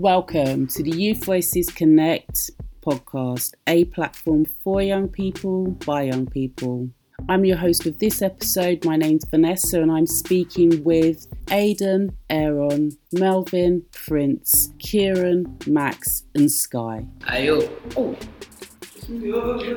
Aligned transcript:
Welcome 0.00 0.66
to 0.68 0.82
the 0.82 0.92
Youth 0.92 1.26
Voices 1.26 1.68
Connect 1.68 2.50
podcast, 2.80 3.52
a 3.66 3.84
platform 3.84 4.46
for 4.46 4.80
young 4.80 5.08
people 5.08 5.72
by 5.84 6.04
young 6.04 6.26
people. 6.26 6.88
I'm 7.28 7.44
your 7.44 7.58
host 7.58 7.84
of 7.84 7.98
this 7.98 8.22
episode. 8.22 8.82
My 8.86 8.96
name's 8.96 9.26
Vanessa, 9.26 9.82
and 9.82 9.92
I'm 9.92 10.06
speaking 10.06 10.82
with 10.84 11.26
Aidan, 11.50 12.16
Aaron, 12.30 12.96
Melvin, 13.12 13.84
Prince, 13.92 14.72
Kieran, 14.78 15.58
Max, 15.66 16.24
and 16.34 16.50
Sky. 16.50 17.06
Ayo. 17.24 17.70
Oh. 17.94 18.16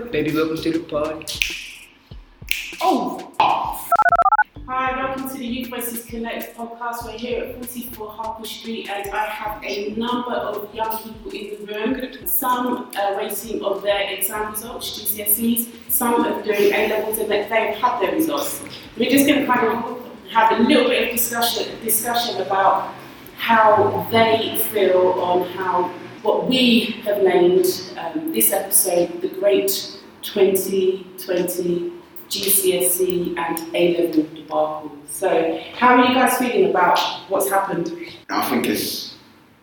Baby, 0.09 0.33
welcome 0.33 0.55
to 0.55 0.71
the 0.71 0.79
pod. 0.87 1.29
Oh! 2.81 3.89
Hi, 4.65 4.95
welcome 4.95 5.27
to 5.27 5.35
the 5.35 5.45
Youth 5.45 5.67
Voices 5.69 6.05
Connect 6.05 6.55
podcast. 6.55 7.03
We're 7.03 7.17
here 7.17 7.43
at 7.43 7.55
44 7.55 8.09
Harper 8.09 8.45
Street, 8.45 8.89
and 8.89 9.11
I 9.11 9.25
have 9.25 9.61
a 9.61 9.89
number 9.95 10.31
of 10.31 10.73
young 10.73 10.97
people 11.03 11.31
in 11.31 11.65
the 11.65 11.73
room. 11.73 12.25
Some 12.25 12.89
are 12.97 13.17
waiting 13.17 13.61
on 13.61 13.83
their 13.83 14.09
exam 14.13 14.53
results, 14.53 14.97
GCSEs. 14.97 15.67
Some 15.89 16.13
are 16.13 16.41
doing 16.43 16.71
A 16.73 16.87
levels, 16.87 17.19
and 17.19 17.29
they've 17.29 17.45
had 17.45 17.99
their 17.99 18.13
results. 18.13 18.63
We're 18.97 19.11
just 19.11 19.27
going 19.27 19.41
to 19.41 19.45
kind 19.45 19.67
of 19.67 20.01
have 20.31 20.57
a 20.57 20.63
little 20.63 20.87
bit 20.87 21.09
of 21.09 21.15
discussion 21.17 21.77
discussion 21.83 22.41
about 22.41 22.93
how 23.35 24.07
they 24.11 24.63
feel 24.71 25.19
on 25.19 25.45
how 25.49 25.89
what 26.21 26.47
we 26.47 27.01
have 27.03 27.21
named 27.21 27.65
um, 27.97 28.31
this 28.31 28.53
episode 28.53 29.21
the 29.21 29.27
Great 29.27 29.99
2020 30.21 31.92
GCSE 32.33 33.37
and 33.37 33.75
A 33.75 33.97
level 33.97 34.23
debacle. 34.23 34.91
So, 35.07 35.61
how 35.75 35.95
are 35.95 36.05
you 36.07 36.13
guys 36.15 36.37
feeling 36.37 36.69
about 36.69 36.99
what's 37.29 37.49
happened? 37.49 37.91
I 38.29 38.49
think 38.49 38.67
it's, 38.67 39.15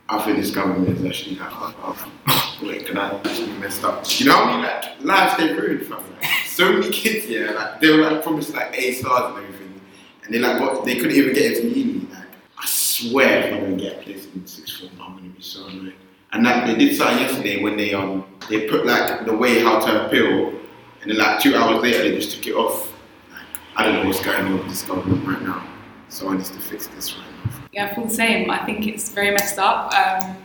I 0.09 0.23
think 0.23 0.39
this 0.39 0.51
government 0.51 0.89
is 0.89 1.05
actually 1.05 1.37
like, 1.37 2.63
wait, 2.63 2.87
can 2.87 2.99
I 2.99 3.17
actually 3.17 3.53
messed 3.55 3.85
up? 3.85 4.05
You 4.21 4.27
know 4.27 4.37
what 4.37 4.49
I 4.49 4.57
mean? 4.57 4.63
Like, 4.63 5.05
lives 5.05 5.37
they 5.37 5.53
ruined. 5.53 5.91
Like, 5.91 6.03
so 6.47 6.73
many 6.73 6.91
kids 6.91 7.27
here, 7.27 7.53
like, 7.53 7.81
they 7.81 7.91
were 7.91 8.11
like 8.11 8.23
promised 8.23 8.55
like 8.55 8.77
A 8.79 8.93
stars 8.93 9.35
and 9.35 9.45
everything, 9.45 9.81
and 10.25 10.35
they 10.35 10.39
like, 10.39 10.61
what, 10.61 10.85
they 10.85 10.97
couldn't 10.97 11.17
even 11.17 11.35
get 11.35 11.57
into 11.57 11.77
uni. 11.79 12.07
Like, 12.13 12.29
I 12.59 12.67
swear 12.67 13.47
if 13.47 13.55
I 13.55 13.61
don't 13.61 13.77
get 13.77 13.99
a 13.99 14.03
place 14.03 14.29
in 14.35 14.47
sixth 14.47 14.79
form, 14.79 14.93
I'm 15.01 15.17
gonna 15.17 15.29
be 15.31 15.43
so 15.43 15.67
annoyed. 15.67 15.95
And 16.33 16.47
that 16.47 16.67
they 16.67 16.77
did 16.77 16.97
something 16.97 17.19
yesterday 17.19 17.61
when 17.61 17.77
they 17.77 17.93
um 17.93 18.25
they 18.49 18.69
put 18.69 18.87
like 18.87 19.27
the 19.27 19.37
way 19.37 19.59
how 19.61 19.81
to 19.81 20.07
appeal 20.07 20.60
and 21.03 21.11
then 21.11 21.19
like 21.19 21.41
two 21.41 21.55
hours 21.57 21.83
later, 21.83 22.03
they 22.03 22.15
just 22.15 22.37
took 22.37 22.47
it 22.47 22.55
off. 22.55 22.93
Like, 23.31 23.43
I 23.77 23.85
don't 23.85 23.95
know 23.95 24.07
what's 24.07 24.23
going 24.23 24.47
on 24.47 24.59
with 24.59 24.69
this 24.69 24.83
government 24.83 25.27
right 25.27 25.43
now. 25.43 25.67
Someone 26.09 26.39
needs 26.39 26.51
to 26.51 26.59
fix 26.59 26.89
this 26.89 27.17
right 27.17 27.27
now. 27.45 27.53
Yeah, 27.73 27.87
I 27.87 27.95
feel 27.95 28.05
the 28.05 28.15
same. 28.15 28.51
I 28.51 28.65
think 28.65 28.87
it's 28.87 29.11
very 29.13 29.31
messed 29.31 29.59
up. 29.59 29.95
Um, 29.95 30.37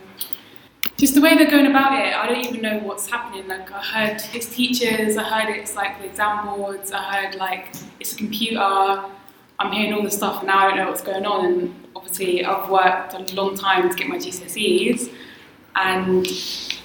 just 0.96 1.14
the 1.14 1.20
way 1.20 1.36
they're 1.36 1.50
going 1.50 1.66
about 1.66 1.92
it, 1.92 2.14
I 2.14 2.26
don't 2.26 2.42
even 2.42 2.62
know 2.62 2.78
what's 2.78 3.10
happening. 3.10 3.46
Like 3.48 3.70
I 3.70 3.82
heard 3.82 4.22
it's 4.32 4.54
teachers, 4.54 5.18
I 5.18 5.24
heard 5.24 5.54
it's 5.54 5.74
like 5.76 5.98
the 5.98 6.06
exam 6.06 6.46
boards, 6.46 6.90
I 6.90 7.02
heard 7.02 7.34
like 7.34 7.74
it's 8.00 8.14
a 8.14 8.16
computer. 8.16 9.04
I'm 9.58 9.72
hearing 9.72 9.92
all 9.92 10.02
this 10.02 10.16
stuff 10.16 10.40
and 10.40 10.48
now 10.48 10.58
I 10.58 10.68
don't 10.68 10.78
know 10.78 10.88
what's 10.88 11.02
going 11.02 11.26
on. 11.26 11.46
And 11.46 11.88
obviously, 11.94 12.44
I've 12.44 12.70
worked 12.70 13.14
a 13.14 13.34
long 13.34 13.56
time 13.56 13.90
to 13.90 13.94
get 13.94 14.08
my 14.08 14.16
GCSEs, 14.16 15.12
and 15.74 16.26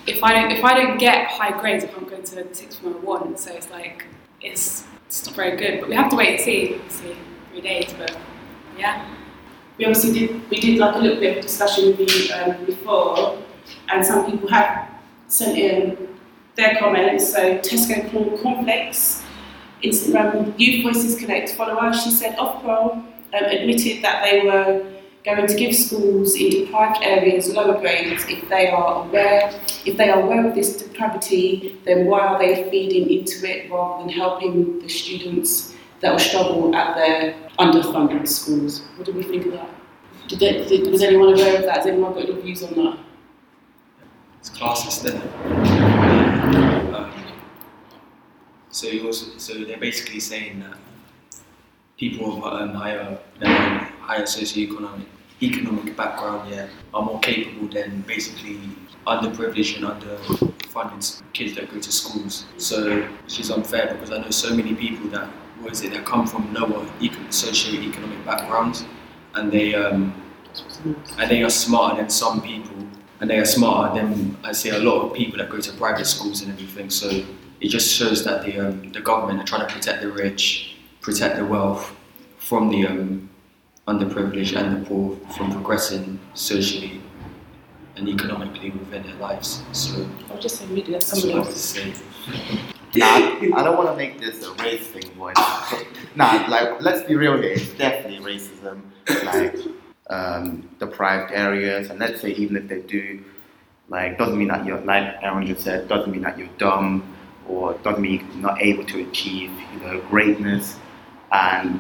if 0.08 0.24
I 0.24 0.34
don't 0.34 0.52
if 0.52 0.64
I 0.64 0.74
don't 0.74 0.98
get 0.98 1.28
high 1.28 1.60
grades, 1.60 1.84
if 1.84 1.92
I 1.92 1.94
can't 1.94 2.10
go 2.10 2.22
to 2.22 2.36
the 2.44 2.56
sixth 2.56 2.80
form 2.80 3.38
So 3.38 3.54
it's 3.54 3.70
like 3.70 4.06
it's, 4.42 4.86
it's 5.08 5.26
not 5.26 5.36
very 5.36 5.58
good. 5.58 5.80
But 5.80 5.90
we 5.90 5.96
have 5.96 6.10
to 6.10 6.16
wait 6.16 6.30
and 6.36 6.40
see. 6.40 6.82
See 6.90 7.16
three 7.52 7.62
days, 7.62 7.94
but 7.98 8.18
yeah. 8.78 9.08
We 9.78 9.86
obviously 9.86 10.14
did 10.14 10.50
we 10.50 10.60
did 10.60 10.80
like 10.80 10.96
a 10.96 11.00
little 11.00 11.20
bit 11.20 11.38
of 11.38 11.44
discussion 11.44 11.98
with 11.98 12.00
you 12.00 12.34
um, 12.34 12.66
before, 12.66 13.38
and 13.90 14.06
some 14.06 14.30
people 14.30 14.50
have 14.50 14.90
sent 15.28 15.58
in 15.58 16.08
their 16.56 16.78
comments. 16.78 17.32
So 17.32 17.58
Tesco 17.60 18.42
Cornflakes, 18.42 19.24
Instagram 19.84 20.54
Youth 20.60 20.84
Voices 20.84 21.18
Connect 21.18 21.52
follower, 21.52 21.94
she 21.94 22.12
said 22.12 22.36
Ofqual 22.38 22.94
um, 22.94 23.06
admitted 23.34 24.04
that 24.04 24.24
they 24.24 24.46
were 24.46 24.86
going 25.24 25.48
to 25.48 25.56
give 25.56 25.76
schools 25.76 26.36
in 26.36 26.50
deprived 26.50 27.00
areas 27.04 27.54
lower 27.54 27.80
grades 27.80 28.26
if 28.28 28.48
they 28.50 28.70
are 28.70 29.06
aware 29.06 29.54
if 29.86 29.96
they 29.96 30.10
are 30.10 30.22
aware 30.22 30.48
of 30.48 30.56
this 30.56 30.82
depravity 30.82 31.80
then 31.86 32.08
why 32.08 32.20
are 32.22 32.40
they 32.40 32.70
feeding 32.72 33.10
into 33.10 33.48
it 33.48 33.70
rather 33.72 34.04
than 34.04 34.12
helping 34.12 34.80
the 34.80 34.90
students 34.90 35.76
that 36.02 36.12
will 36.12 36.20
struggle 36.20 36.76
at 36.76 36.96
their 36.96 37.36
underfunded 37.60 38.28
schools? 38.28 38.82
What 38.98 39.06
do 39.06 39.14
we 39.14 39.24
think 39.24 39.46
of 39.46 39.54
that? 39.54 39.70
Did 40.28 40.40
they, 40.40 40.68
did, 40.68 40.92
was 40.92 41.02
anyone 41.04 41.34
aware 41.34 41.58
of 41.58 41.64
that? 41.64 41.78
Has 41.78 41.86
anyone 41.86 42.14
got 42.14 42.24
any 42.24 42.42
views 42.42 42.64
on 42.64 42.74
that? 42.74 42.98
It's 44.40 44.50
classist, 44.50 45.06
isn't? 45.06 45.22
Um, 46.96 47.12
so 48.70 48.88
also, 49.06 49.38
so 49.38 49.64
they're 49.64 49.78
basically 49.78 50.20
saying 50.20 50.62
that 50.62 50.78
people 51.98 52.38
of 52.38 52.62
um, 52.62 52.74
higher 52.74 53.20
level, 53.40 53.88
higher 54.12 54.24
socioeconomic 54.24 55.06
economic 55.42 55.96
background, 55.98 56.52
yeah, 56.52 56.68
are 56.94 57.04
more 57.04 57.20
capable 57.20 57.68
than 57.68 58.02
basically 58.02 58.60
underprivileged 59.08 59.78
and 59.78 59.86
underfunded 59.92 61.22
kids 61.34 61.56
that 61.56 61.72
go 61.74 61.80
to 61.80 61.92
schools. 61.92 62.46
So 62.58 63.02
which 63.24 63.40
is 63.40 63.50
unfair 63.50 63.94
because 63.94 64.12
I 64.12 64.18
know 64.22 64.30
so 64.30 64.54
many 64.54 64.76
people 64.76 65.08
that 65.10 65.28
what 65.62 65.72
is 65.72 65.82
it 65.84 65.94
that 65.94 66.06
come 66.06 66.28
from 66.28 66.54
lower 66.54 66.86
eco- 67.00 67.30
socio-economic 67.30 68.26
backgrounds, 68.26 68.86
and 69.36 69.52
they 69.52 69.74
um, 69.76 70.14
and 71.18 71.32
they 71.32 71.42
are 71.44 71.50
smarter 71.50 71.98
than 72.02 72.10
some 72.10 72.42
people, 72.42 72.78
and 73.20 73.30
they 73.30 73.40
are 73.40 73.46
smarter 73.46 73.90
than 74.00 74.38
I 74.44 74.52
say 74.52 74.70
a 74.70 74.80
lot 74.80 74.98
of 75.06 75.14
people 75.14 75.38
that 75.40 75.50
go 75.50 75.60
to 75.60 75.72
private 75.74 76.06
schools 76.06 76.42
and 76.42 76.52
everything. 76.52 76.90
So 76.90 77.08
it 77.62 77.70
just 77.70 77.88
shows 77.98 78.24
that 78.26 78.46
the 78.46 78.60
um, 78.60 78.92
the 78.92 79.02
government 79.02 79.40
are 79.42 79.48
trying 79.52 79.68
to 79.68 79.74
protect 79.74 80.02
the 80.02 80.12
rich, 80.12 80.76
protect 81.00 81.38
the 81.38 81.46
wealth 81.46 81.96
from 82.38 82.70
the 82.70 82.88
um, 82.88 83.31
underprivileged 83.92 84.56
and 84.58 84.86
the 84.86 84.90
poor 84.90 85.18
from 85.36 85.52
progressing 85.52 86.20
socially 86.34 87.02
and 87.98 88.08
economically 88.08 88.72
within 88.72 89.04
their 89.04 89.16
lives. 89.16 89.64
So 89.72 90.08
I 90.30 90.34
was 90.34 90.42
just 90.42 90.58
saying 90.58 90.74
really 90.74 90.92
that's 90.92 91.12
that's 91.12 91.24
what 91.24 91.32
somebody 91.32 91.34
I 91.34 91.40
would 91.40 91.48
else 91.48 91.62
say. 91.62 91.94
Nah, 92.94 93.06
I, 93.06 93.52
I 93.56 93.64
don't 93.64 93.78
want 93.78 93.90
to 93.90 93.96
make 93.96 94.20
this 94.20 94.46
a 94.46 94.54
race 94.56 94.86
thing, 94.88 95.10
boy. 95.18 95.32
nah, 96.16 96.46
like 96.50 96.82
let's 96.82 97.04
be 97.04 97.16
real 97.16 97.42
here. 97.42 97.54
It's 97.54 97.70
definitely 97.70 98.20
racism, 98.20 98.82
like 99.26 99.56
um, 100.10 100.70
deprived 100.80 101.32
areas, 101.32 101.90
and 101.90 102.00
let's 102.00 102.20
say 102.22 102.32
even 102.32 102.58
if 102.58 102.68
they 102.68 102.82
do, 102.82 103.24
like 103.88 104.18
doesn't 104.18 104.38
mean 104.38 104.50
that 104.50 104.66
you're 104.66 104.82
like 104.82 105.16
Aaron 105.22 105.48
just 105.48 105.62
said, 105.62 105.88
doesn't 105.88 106.12
mean 106.12 106.22
that 106.24 106.38
you're 106.38 106.50
dumb, 106.58 107.16
or 107.48 107.74
doesn't 107.76 108.02
mean 108.02 108.28
you're 108.34 108.42
not 108.42 108.62
able 108.62 108.84
to 108.86 109.08
achieve, 109.08 109.52
you 109.74 109.80
know, 109.80 110.02
greatness. 110.10 110.78
And 111.32 111.80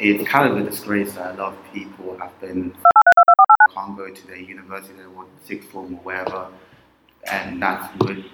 it's 0.00 0.28
kind 0.28 0.50
of 0.50 0.58
a 0.58 0.68
disgrace 0.68 1.14
that 1.14 1.34
a 1.34 1.38
lot 1.38 1.52
of 1.52 1.72
people 1.72 2.18
have 2.18 2.38
been 2.40 2.74
can't 3.74 3.96
go 3.96 4.10
to 4.10 4.26
their 4.26 4.36
university 4.36 4.98
or 5.16 5.26
sixth 5.44 5.68
form 5.68 5.94
or 5.94 5.98
wherever, 5.98 6.48
and 7.30 7.62
that 7.62 7.96
would 8.00 8.24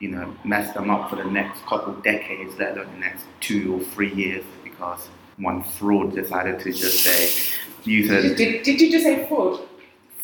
you 0.00 0.08
know, 0.10 0.36
mess 0.44 0.74
them 0.74 0.90
up 0.90 1.08
for 1.08 1.16
the 1.16 1.24
next 1.24 1.64
couple 1.64 1.94
of 1.94 2.02
decades, 2.02 2.54
let 2.58 2.76
alone 2.76 2.92
the 2.92 2.98
next 2.98 3.24
two 3.40 3.76
or 3.76 3.80
three 3.80 4.12
years, 4.12 4.44
because 4.62 5.08
one 5.38 5.62
fraud 5.62 6.14
decided 6.14 6.60
to 6.60 6.72
just 6.72 7.02
say, 7.02 7.56
use 7.84 8.08
did, 8.08 8.24
a 8.24 8.34
did, 8.34 8.62
did 8.62 8.80
you 8.80 8.90
just 8.90 9.04
say 9.04 9.26
fraud 9.28 9.60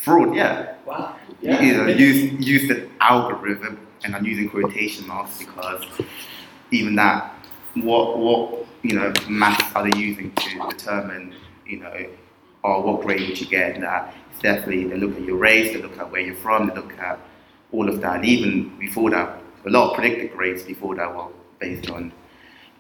fraud, 0.02 0.34
yeah. 0.34 0.74
wow 0.84 1.16
Yeah. 1.40 1.60
You 1.60 1.76
know, 1.76 1.86
use 1.86 2.46
use 2.46 2.68
the 2.68 2.88
algorithm, 3.00 3.78
and 4.04 4.14
I'm 4.14 4.24
using 4.24 4.50
quotation 4.50 5.06
marks 5.06 5.38
because 5.38 5.84
even 6.70 6.96
that, 6.96 7.32
what 7.74 8.18
what 8.18 8.61
you 8.82 8.94
know, 8.94 9.12
maths 9.28 9.74
are 9.74 9.88
they 9.88 9.98
using 9.98 10.32
to 10.32 10.68
determine, 10.70 11.34
you 11.66 11.78
know, 11.78 12.06
or 12.64 12.82
what 12.82 13.02
grade 13.02 13.28
would 13.28 13.40
you 13.40 13.46
get? 13.46 13.80
That 13.80 14.14
it's 14.30 14.42
definitely 14.42 14.84
they 14.84 14.96
look 14.96 15.16
at 15.16 15.22
your 15.22 15.36
race, 15.36 15.72
they 15.72 15.80
look 15.80 15.98
at 15.98 16.10
where 16.10 16.20
you're 16.20 16.34
from, 16.36 16.68
they 16.68 16.74
look 16.74 16.92
at 16.98 17.18
all 17.72 17.88
of 17.88 18.00
that. 18.00 18.16
And 18.16 18.24
even 18.24 18.78
before 18.78 19.10
that, 19.10 19.40
a 19.64 19.70
lot 19.70 19.90
of 19.90 19.96
predicted 19.96 20.32
grades 20.32 20.62
before 20.62 20.94
that 20.96 21.14
were 21.14 21.28
based 21.58 21.90
on, 21.90 22.12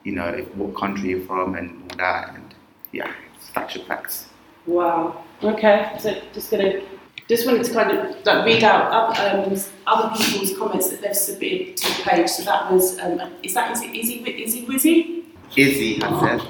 you 0.04 0.12
know, 0.12 0.32
what 0.54 0.74
country 0.76 1.10
you're 1.10 1.20
from 1.20 1.54
and 1.54 1.82
all 1.82 1.98
that. 1.98 2.34
And 2.34 2.54
yeah, 2.92 3.12
it's 3.36 3.48
factual 3.48 3.84
facts. 3.84 4.26
Wow. 4.66 5.24
Okay. 5.42 5.96
So 5.98 6.20
just 6.32 6.50
gonna 6.50 6.82
just 7.28 7.46
wanted 7.46 7.64
to 7.64 7.72
kind 7.72 7.90
of 7.90 8.26
like, 8.26 8.44
read 8.44 8.64
out 8.64 9.18
um, 9.18 9.56
other 9.86 10.16
people's 10.16 10.56
comments 10.58 10.90
that 10.90 11.00
they've 11.00 11.16
submitted 11.16 11.76
to 11.76 11.88
the 11.88 12.10
page. 12.10 12.28
So 12.28 12.42
that 12.44 12.70
was 12.70 12.98
um, 12.98 13.20
is 13.42 13.54
that 13.54 13.72
is 13.72 13.82
it 13.82 13.94
Izzy 13.94 14.66
Wizzy? 14.66 15.21
Izzy 15.54 16.00
has 16.00 16.18
said 16.20 16.40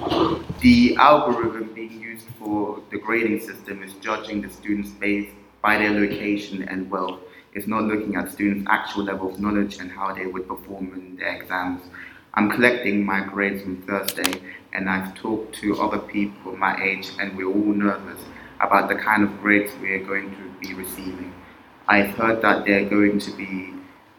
the 0.60 0.94
algorithm 0.94 1.74
being 1.74 2.00
used 2.00 2.28
for 2.38 2.80
the 2.92 2.98
grading 2.98 3.40
system 3.40 3.82
is 3.82 3.94
judging 3.94 4.40
the 4.40 4.48
students 4.48 4.90
based 4.90 5.34
by 5.60 5.76
their 5.76 5.90
location 5.90 6.62
and 6.68 6.88
wealth. 6.88 7.18
It's 7.52 7.66
not 7.66 7.82
looking 7.82 8.14
at 8.14 8.30
students' 8.30 8.68
actual 8.70 9.02
level 9.02 9.28
of 9.28 9.40
knowledge 9.40 9.78
and 9.78 9.90
how 9.90 10.14
they 10.14 10.26
would 10.26 10.46
perform 10.46 10.92
in 10.94 11.16
their 11.16 11.34
exams. 11.34 11.82
I'm 12.34 12.48
collecting 12.48 13.04
my 13.04 13.24
grades 13.24 13.64
from 13.64 13.82
Thursday, 13.82 14.40
and 14.72 14.88
I've 14.88 15.16
talked 15.16 15.56
to 15.56 15.82
other 15.82 15.98
people 15.98 16.56
my 16.56 16.80
age, 16.80 17.10
and 17.18 17.36
we're 17.36 17.48
all 17.48 17.74
nervous 17.74 18.20
about 18.60 18.88
the 18.88 18.94
kind 18.94 19.24
of 19.24 19.40
grades 19.40 19.72
we're 19.80 20.04
going 20.04 20.30
to 20.30 20.66
be 20.66 20.74
receiving. 20.74 21.34
I've 21.88 22.10
heard 22.10 22.40
that 22.42 22.64
they're 22.64 22.88
going 22.88 23.18
to 23.18 23.32
be 23.32 23.74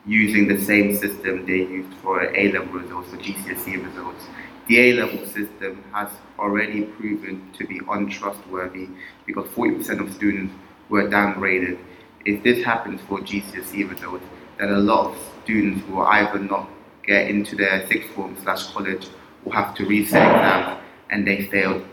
using 0.06 0.50
the 0.50 0.60
same 0.60 0.94
system 0.94 1.46
they 1.46 1.60
used 1.60 1.94
for 2.02 2.22
A 2.36 2.52
level 2.52 2.74
results, 2.74 3.12
for 3.12 3.18
GCSE 3.18 3.82
results. 3.82 4.26
The 4.68 4.80
A 4.80 4.94
level 4.94 5.26
system 5.26 5.84
has 5.94 6.10
already 6.40 6.84
proven 6.84 7.52
to 7.58 7.68
be 7.68 7.82
untrustworthy 7.90 8.88
because 9.26 9.48
40% 9.50 10.00
of 10.00 10.14
students 10.14 10.54
were 10.90 11.04
downgraded. 11.10 11.78
If 12.26 12.44
this 12.44 12.64
happens 12.64 13.02
for 13.08 13.20
GCSE 13.20 13.90
results, 13.90 14.24
then 14.58 14.72
a 14.72 14.78
lot 14.78 15.12
of 15.12 15.18
students 15.44 15.86
will 15.90 16.04
either 16.04 16.40
not 16.40 16.70
get 17.06 17.30
into 17.30 17.58
their 17.58 17.86
sixth 17.88 18.10
form 18.12 18.38
slash 18.42 18.68
college 18.68 19.08
or 19.44 19.54
have 19.54 19.76
to 19.76 19.86
reset 19.86 20.22
exams 20.22 20.82
and 21.10 21.28
they 21.28 21.46
failed. 21.48 21.86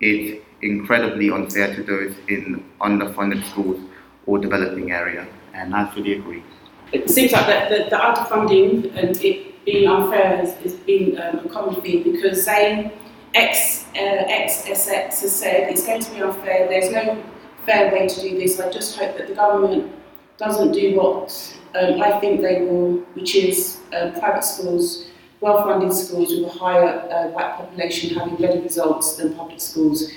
It's 0.00 0.44
incredibly 0.62 1.30
unfair 1.30 1.74
to 1.74 1.82
those 1.82 2.14
in 2.28 2.64
underfunded 2.80 3.44
schools 3.50 3.80
or 4.26 4.38
developing 4.38 4.92
area, 4.92 5.26
and 5.54 5.74
I 5.74 5.90
fully 5.92 6.12
agree. 6.12 6.44
It 6.92 7.10
seems 7.10 7.32
like 7.32 7.46
the, 7.46 7.76
the, 7.76 7.90
the 7.90 7.96
underfunding 7.96 8.94
and 8.96 9.16
it 9.22 9.49
being 9.64 9.88
unfair 9.88 10.36
has, 10.36 10.54
has 10.56 10.74
been 10.74 11.20
um, 11.20 11.38
a 11.40 11.48
common 11.48 11.80
theme 11.80 12.02
because 12.02 12.44
saying 12.44 12.90
X, 13.34 13.84
uh, 13.94 13.98
XSX 13.98 15.20
has 15.20 15.36
said 15.36 15.70
it's 15.70 15.86
going 15.86 16.00
to 16.00 16.10
be 16.10 16.22
unfair, 16.22 16.68
there's 16.68 16.90
no 16.90 17.22
fair 17.66 17.92
way 17.92 18.08
to 18.08 18.20
do 18.20 18.38
this. 18.38 18.58
I 18.58 18.70
just 18.70 18.98
hope 18.98 19.16
that 19.18 19.28
the 19.28 19.34
government 19.34 19.92
doesn't 20.38 20.72
do 20.72 20.96
what 20.96 21.56
um, 21.74 22.02
I 22.02 22.18
think 22.18 22.40
they 22.40 22.62
will, 22.62 22.96
which 23.14 23.34
is 23.36 23.78
um, 23.94 24.12
private 24.14 24.42
schools, 24.42 25.06
well-funded 25.40 25.92
schools 25.92 26.30
with 26.30 26.46
a 26.46 26.58
higher 26.58 26.88
uh, 27.10 27.28
white 27.28 27.54
population 27.54 28.16
having 28.16 28.36
better 28.36 28.60
results 28.60 29.16
than 29.16 29.34
public 29.34 29.60
schools 29.60 30.10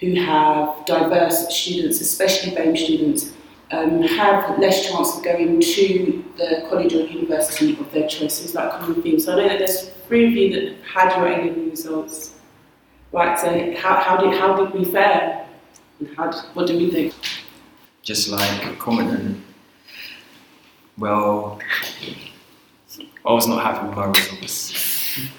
who 0.00 0.14
have 0.14 0.84
diverse 0.86 1.54
students, 1.54 2.00
especially 2.00 2.52
BAME 2.56 2.76
students, 2.76 3.32
um, 3.72 4.02
have 4.02 4.58
less 4.58 4.90
chance 4.90 5.16
of 5.16 5.24
going 5.24 5.60
to 5.60 6.24
the 6.36 6.66
college 6.68 6.92
or 6.94 7.06
university 7.06 7.78
of 7.78 7.90
their 7.92 8.08
choice. 8.08 8.44
Is 8.44 8.52
that 8.52 8.72
common 8.72 9.02
theme? 9.02 9.20
So 9.20 9.32
I 9.32 9.36
know 9.36 9.48
that 9.48 9.58
there's 9.58 9.90
three 10.08 10.26
of 10.26 10.32
you 10.32 10.52
that 10.54 10.76
had 10.84 11.16
your 11.16 11.28
A 11.28 11.46
level 11.46 11.64
results. 11.64 12.34
Right. 13.12 13.38
So 13.38 13.74
how, 13.76 13.96
how 13.96 14.16
did 14.16 14.38
how 14.38 14.56
did 14.56 14.72
we 14.72 14.84
fare? 14.84 15.46
And 15.98 16.16
how 16.16 16.30
did, 16.30 16.40
what 16.54 16.66
do 16.66 16.76
we 16.76 16.90
think? 16.90 17.14
Just 18.02 18.28
like 18.28 18.78
common 18.78 19.08
and 19.08 19.42
well, 20.98 21.58
I 23.24 23.32
was 23.32 23.46
not 23.46 23.62
happy 23.62 23.88
with 23.88 23.96
my 23.96 24.06
results. 24.06 24.90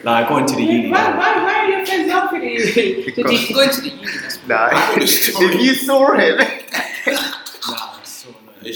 Like 0.03 0.25
I 0.25 0.29
got 0.29 0.41
into 0.41 0.55
the 0.55 0.63
uni. 0.63 0.91
Why, 0.91 1.15
why, 1.15 1.43
why 1.43 1.53
are 1.53 1.69
your 1.69 1.85
friends 1.85 2.09
laughing 2.09 2.45
at 2.45 2.51
you? 2.51 2.73
Did 3.13 3.49
you 3.49 3.55
go 3.55 3.61
into 3.61 3.81
the 3.81 3.89
uni? 3.89 4.07
Nah, 4.47 4.69
got 4.69 5.01
a 5.01 5.07
story. 5.07 5.53
if 5.53 5.61
you 5.61 5.75
saw 5.75 6.13
him, 6.13 6.37
Nah, 6.37 7.99
it's 7.99 8.09
so 8.11 8.29
annoying. 8.29 8.65
You 8.65 8.73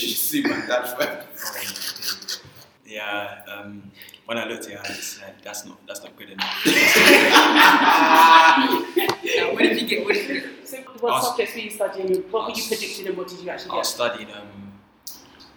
should 0.65 0.75
see 0.87 0.97
my 0.97 1.05
dad 1.05 1.25
first. 1.25 2.41
Dude. 2.83 2.93
Yeah, 2.93 3.41
um, 3.47 3.91
when 4.25 4.37
I 4.37 4.45
looked 4.45 4.65
at 4.65 4.71
it, 4.71 4.79
I 4.83 4.87
just 4.87 5.17
said, 5.17 5.33
that's 5.43 5.65
not, 5.65 5.77
that's 5.87 6.03
not 6.03 6.15
good 6.15 6.29
enough. 6.29 6.65
Yeah, 9.25 9.51
what 9.51 9.59
did 9.63 9.81
you 9.81 9.87
get? 9.87 10.05
What 10.05 10.13
did 10.13 10.29
you 10.29 10.41
get? 10.41 10.67
So 10.67 10.77
what 10.77 11.01
was- 11.03 11.27
subjects 11.27 11.55
were 11.55 11.61
you 11.61 11.71
studying? 11.71 12.21
What 12.31 12.47
were 12.47 12.55
you 12.57 12.63
predicting 12.67 13.07
and 13.07 13.17
what 13.17 13.27
did 13.27 13.39
you 13.39 13.49
actually 13.49 13.71
I 13.71 13.75
was 13.77 13.87
get? 13.87 13.95
studying 13.95 14.31
um, 14.31 14.71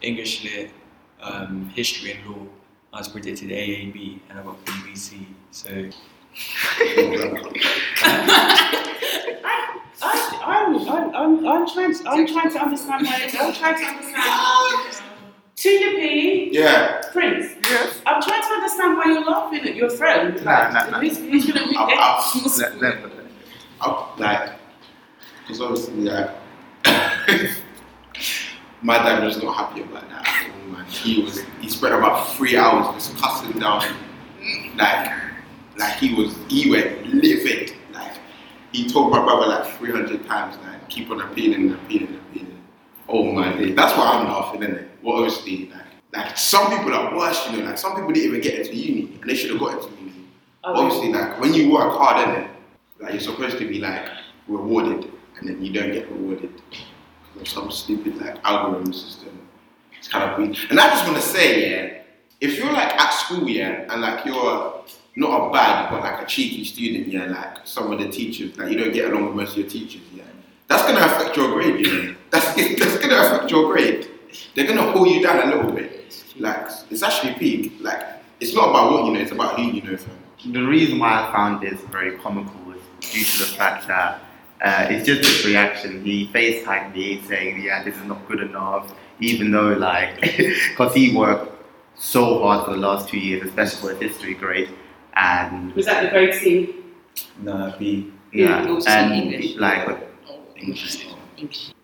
English 0.01 0.43
lit, 0.45 0.71
um, 1.21 1.69
history 1.75 2.13
and 2.13 2.27
law. 2.31 2.47
I 2.93 2.99
was 2.99 3.09
predicted 3.09 3.51
AAB 3.51 4.21
and 4.31 4.39
I 4.39 4.43
got 4.43 4.65
BBC. 4.65 5.27
So 5.51 5.69
I'm, 10.01 10.89
I'm, 10.89 11.15
I'm, 11.15 11.47
I'm 11.47 11.69
trying 11.69 11.95
to, 11.95 12.09
I'm 12.09 12.27
trying 12.27 12.51
to 12.53 12.59
understand 12.61 13.05
my, 13.05 13.31
I'm 13.41 13.53
trying 13.55 13.79
to 13.79 13.85
understand. 13.85 15.03
Tulipi, 15.57 16.53
Yeah. 16.53 17.01
Prince. 17.13 17.55
yes. 17.65 18.01
I'm 18.07 18.23
trying 18.23 18.43
to 18.43 18.49
understand 18.49 18.97
why 18.97 19.05
you're 19.07 19.25
laughing 19.25 19.67
at 19.69 19.75
your 19.75 19.91
friend. 19.91 20.37
Nah, 20.45 20.71
nah, 20.71 20.91
nah. 20.91 21.01
Who's, 21.01 21.19
who's 21.19 21.47
gonna 21.51 21.67
like, 24.19 24.53
because 25.43 25.61
obviously, 25.61 25.95
like, 26.05 26.31
my 28.83 28.99
dad 28.99 29.25
was 29.25 29.43
not 29.43 29.57
happy 29.57 29.83
about 29.83 30.09
that. 30.11 30.25
He 30.89 31.23
was, 31.23 31.43
he 31.61 31.69
spent 31.69 31.93
about 31.95 32.35
three 32.35 32.57
hours 32.57 32.95
just 32.95 33.17
cussing 33.21 33.59
down, 33.59 33.83
like, 34.77 35.11
like 35.77 35.95
he 35.97 36.15
was, 36.15 36.37
he 36.49 36.71
went 36.71 37.07
livid. 37.13 37.75
He 38.79 38.89
told 38.89 39.11
my 39.11 39.21
brother 39.25 39.49
like 39.49 39.67
300 39.79 40.25
times, 40.27 40.57
like, 40.63 40.89
keep 40.89 41.11
on 41.11 41.21
appealing 41.21 41.63
and 41.63 41.75
appealing 41.75 42.07
and 42.07 42.21
appealing. 42.31 42.63
Oh 43.09 43.33
my 43.33 43.53
day. 43.57 43.73
That's 43.73 43.97
why 43.99 44.05
I'm 44.05 44.29
laughing, 44.29 44.63
isn't 44.63 44.77
it? 44.77 44.89
Well, 45.03 45.17
obviously, 45.17 45.69
like, 45.71 45.83
like 46.13 46.39
some 46.39 46.71
people 46.71 46.95
are 46.95 47.17
worse, 47.17 47.45
you 47.51 47.59
know, 47.59 47.65
like 47.65 47.77
some 47.77 47.97
people 47.97 48.13
didn't 48.13 48.29
even 48.29 48.41
get 48.41 48.55
into 48.55 48.77
uni 48.77 49.19
and 49.21 49.29
they 49.29 49.35
should 49.35 49.51
have 49.51 49.59
got 49.59 49.83
into 49.83 49.91
uni. 50.01 50.13
Oh, 50.63 50.77
Obviously, 50.77 51.13
like 51.13 51.41
when 51.41 51.55
you 51.55 51.73
work 51.73 51.93
hard, 51.93 52.25
innit? 52.25 52.49
Like 53.01 53.15
you're 53.15 53.21
supposed 53.21 53.59
to 53.59 53.69
be 53.69 53.81
like 53.81 54.09
rewarded, 54.47 55.11
and 55.39 55.49
then 55.49 55.61
you 55.61 55.73
don't 55.73 55.93
get 55.93 56.09
rewarded 56.13 56.53
because 56.71 57.41
of 57.41 57.49
some 57.49 57.71
stupid 57.73 58.17
like 58.19 58.37
algorithm 58.45 58.93
system. 58.93 59.41
It's 59.99 60.07
kind 60.07 60.31
of 60.31 60.39
weird. 60.39 60.57
And 60.71 60.79
I 60.79 60.89
just 60.91 61.05
want 61.05 61.17
to 61.17 61.23
say, 61.23 61.69
yeah, 61.69 62.03
if 62.41 62.57
you're 62.57 62.73
like 62.73 62.95
at 62.95 63.11
school, 63.11 63.49
yeah, 63.49 63.93
and 63.93 64.03
like 64.03 64.25
you're 64.25 64.85
not 65.19 65.49
a 65.49 65.53
bad 65.53 65.91
but 65.91 66.01
like 66.01 66.23
a 66.23 66.27
cheeky 66.27 66.65
student, 66.65 67.09
yeah, 67.09 67.27
like 67.27 67.67
some 67.67 67.93
of 67.93 67.99
the 67.99 68.09
teachers, 68.09 68.57
like 68.57 68.71
you 68.71 68.79
don't 68.79 68.93
get 68.93 69.11
along 69.11 69.27
with 69.27 69.35
most 69.35 69.53
of 69.53 69.59
your 69.59 69.69
teachers, 69.69 70.03
yeah, 70.15 70.23
that's 70.69 70.83
gonna 70.85 71.05
affect 71.05 71.37
your 71.37 71.53
grade, 71.53 71.85
you 71.85 72.03
know. 72.03 72.15
That's 72.31 72.55
that's 72.55 72.99
gonna 72.99 73.17
affect 73.17 73.51
your 73.51 73.73
grade. 73.73 74.07
They're 74.55 74.67
gonna 74.67 74.93
pull 74.93 75.07
you 75.07 75.23
down 75.23 75.49
a 75.49 75.57
little 75.57 75.73
bit. 75.73 76.15
Like 76.37 76.69
it's 76.91 77.03
actually 77.03 77.33
peak. 77.35 77.73
Like 77.81 78.05
it's 78.39 78.55
not 78.55 78.69
about 78.69 78.93
what 78.93 79.07
you 79.07 79.15
know, 79.15 79.21
it's 79.21 79.33
about 79.33 79.59
who 79.59 79.63
you 79.63 79.81
know, 79.81 79.97
fam. 79.97 80.53
the 80.53 80.61
reason 80.61 80.99
why 80.99 81.27
I 81.27 81.33
found 81.33 81.63
this 81.63 81.81
very 81.91 82.19
comical 82.19 82.53
was 82.67 82.77
due 83.01 83.25
to 83.25 83.39
the 83.39 83.57
fact 83.57 83.89
that 83.89 84.21
uh, 84.61 84.89
it's 84.91 85.07
just 85.07 85.27
his 85.27 85.47
reaction. 85.47 86.05
He 86.05 86.29
FaceTimed 86.29 86.95
me 86.95 87.23
saying, 87.27 87.63
"Yeah, 87.63 87.83
this 87.83 87.97
is 87.97 88.05
not 88.05 88.29
good 88.29 88.41
enough," 88.41 88.95
even 89.21 89.51
though 89.51 89.73
like, 89.73 90.21
because 90.69 90.93
he 90.93 91.17
worked 91.17 91.51
so 91.95 92.41
hard 92.41 92.67
for 92.67 92.73
the 92.73 92.77
last 92.77 93.09
two 93.09 93.19
years, 93.19 93.49
especially 93.49 93.81
for 93.81 93.95
his 93.95 94.13
history 94.13 94.35
grade, 94.35 94.69
and 95.19 95.73
Was 95.75 95.87
that 95.87 96.03
the 96.05 96.11
grade 96.11 96.35
C? 96.35 96.75
no, 97.43 97.75
B. 97.79 98.13
yeah, 98.33 98.65
it 98.65 98.71
was 98.71 98.85
just 98.85 98.97
and 98.97 99.13
English. 99.13 99.57
like 99.57 99.99
English. 100.57 101.05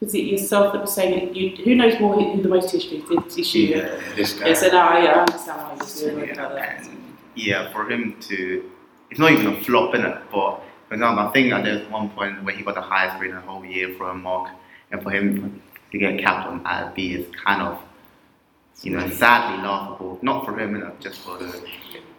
Was 0.00 0.14
it 0.14 0.24
yourself 0.24 0.72
that 0.72 0.80
was 0.82 0.92
saying 0.92 1.28
it? 1.28 1.36
You, 1.36 1.64
who 1.64 1.74
knows 1.76 1.98
more 2.00 2.20
who 2.20 2.42
the 2.42 2.48
most 2.48 2.70
history? 2.70 3.04
Did, 3.08 3.28
did 3.28 3.46
she? 3.46 3.70
Yeah, 3.72 4.00
this 4.16 4.32
guy. 4.34 4.48
Yeah, 4.48 4.54
so 4.54 4.68
now 4.68 4.88
I, 4.88 5.04
I 5.04 5.20
understand 5.20 5.62
why 5.62 5.86
you're 5.86 6.10
doing 6.10 6.28
yeah, 6.28 6.46
uh, 6.46 6.54
that. 6.54 6.90
yeah, 7.36 7.72
for 7.72 7.88
him 7.90 8.16
to, 8.22 8.70
it's 9.10 9.20
not 9.20 9.30
even 9.30 9.46
a 9.46 9.64
flop 9.64 9.94
in 9.94 10.04
it, 10.04 10.18
but 10.32 10.60
for 10.88 10.94
example, 10.94 11.24
I 11.26 11.32
think 11.32 11.50
that 11.50 11.64
there's 11.64 11.88
one 11.88 12.10
point 12.10 12.42
where 12.44 12.54
he 12.54 12.64
got 12.64 12.74
the 12.74 12.80
highest 12.82 13.18
grade 13.18 13.30
in 13.30 13.36
the 13.36 13.42
whole 13.42 13.64
year 13.64 13.94
for 13.96 14.10
a 14.10 14.14
mock, 14.14 14.50
and 14.90 15.02
for 15.02 15.10
him 15.10 15.62
to 15.92 15.98
get 15.98 16.18
capped 16.18 16.48
on 16.48 16.66
at 16.66 16.88
a 16.88 16.94
B 16.94 17.14
is 17.14 17.26
kind 17.44 17.62
of, 17.62 17.80
you 18.82 18.90
know, 18.90 19.08
sadly 19.10 19.62
laughable. 19.62 20.18
Not 20.22 20.44
for 20.44 20.58
him, 20.58 20.74
you 20.74 20.80
know, 20.82 20.92
just 20.98 21.20
for 21.20 21.38
the, 21.38 21.64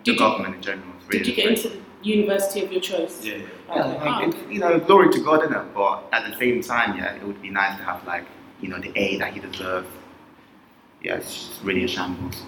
the 0.06 0.12
Did 0.12 0.20
you- 0.20 0.26
government 0.28 0.56
in 0.56 0.62
general. 0.62 0.88
It's 0.98 1.08
Did 1.10 1.28
you 1.28 1.36
get 1.36 1.50
into 1.50 1.70
the 1.70 1.78
university 2.04 2.64
of 2.64 2.72
your 2.72 2.82
choice? 2.82 3.24
Yeah, 3.24 3.36
yeah. 3.36 3.44
yeah, 3.76 4.04
like, 4.04 4.28
it's, 4.28 4.52
you 4.52 4.60
know, 4.60 4.80
glory 4.80 5.12
to 5.12 5.20
God 5.20 5.44
in 5.44 5.54
it, 5.54 5.74
but 5.74 6.04
at 6.12 6.30
the 6.30 6.38
same 6.38 6.62
time, 6.62 6.98
yeah, 6.98 7.16
it 7.16 7.24
would 7.24 7.42
be 7.42 7.50
nice 7.50 7.78
to 7.78 7.84
have 7.84 8.06
like, 8.06 8.26
you 8.62 8.70
know, 8.70 8.80
the 8.80 8.92
A 8.96 9.18
that 9.18 9.34
he 9.34 9.40
deserves. 9.40 9.88
Yeah, 11.02 11.16
it's 11.16 11.60
really 11.64 11.84
a 11.84 11.88
shambles. 11.88 12.44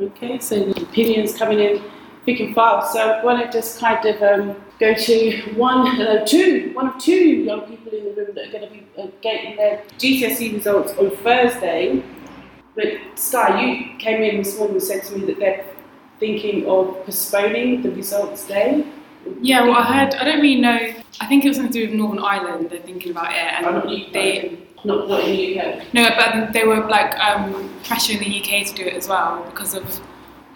Okay, 0.00 0.38
so 0.38 0.58
the 0.64 0.82
opinions 0.82 1.36
coming 1.36 1.58
in 1.60 1.82
thick 2.24 2.40
and 2.40 2.54
fast. 2.54 2.94
So 2.94 3.00
I 3.00 3.24
want 3.24 3.44
to 3.44 3.52
just 3.52 3.78
kind 3.78 4.04
of 4.06 4.22
um, 4.22 4.56
go 4.78 4.94
to 4.94 5.40
one, 5.56 6.00
uh, 6.00 6.24
two, 6.24 6.70
one 6.72 6.86
of 6.88 6.98
two 6.98 7.12
young 7.14 7.62
people 7.62 7.92
in 7.92 8.04
the 8.04 8.12
room 8.12 8.34
that 8.34 8.48
are 8.48 8.52
going 8.52 8.66
to 8.66 8.70
be 8.70 8.86
uh, 8.98 9.08
getting 9.20 9.56
their 9.56 9.82
GCSE 9.98 10.54
results 10.54 10.92
on 10.94 11.10
Thursday. 11.18 12.02
But 12.74 12.86
Sky, 13.14 13.60
you 13.62 13.98
came 13.98 14.22
in 14.22 14.38
this 14.38 14.56
morning 14.56 14.76
and 14.76 14.82
said 14.82 15.04
to 15.04 15.18
me 15.18 15.26
that 15.26 15.38
they're 15.38 15.66
thinking 16.20 16.68
of 16.68 17.04
postponing 17.04 17.82
the 17.82 17.90
results 17.90 18.46
day. 18.46 18.86
Yeah, 19.40 19.62
well, 19.62 19.76
I 19.76 19.82
heard. 19.82 20.14
I 20.14 20.24
don't 20.24 20.40
really 20.40 20.60
know. 20.60 20.78
I 21.20 21.26
think 21.26 21.44
it 21.44 21.48
was 21.48 21.56
something 21.56 21.72
to 21.72 21.80
do 21.80 21.90
with 21.90 21.98
Northern 21.98 22.22
Ireland. 22.22 22.70
They're 22.70 22.80
thinking 22.80 23.10
about 23.10 23.32
it, 23.32 23.38
I'm 23.38 23.74
not, 23.74 23.86
and 23.86 24.14
they 24.14 24.58
not 24.84 25.08
what 25.08 25.24
in 25.24 25.36
the 25.36 25.60
UK. 25.60 25.92
no, 25.92 26.08
but 26.16 26.52
they 26.52 26.64
were 26.64 26.86
like 26.86 27.18
um, 27.18 27.68
pressuring 27.82 28.20
the 28.20 28.40
UK 28.40 28.66
to 28.66 28.74
do 28.74 28.84
it 28.84 28.94
as 28.94 29.08
well 29.08 29.44
because 29.44 29.74
of 29.74 30.00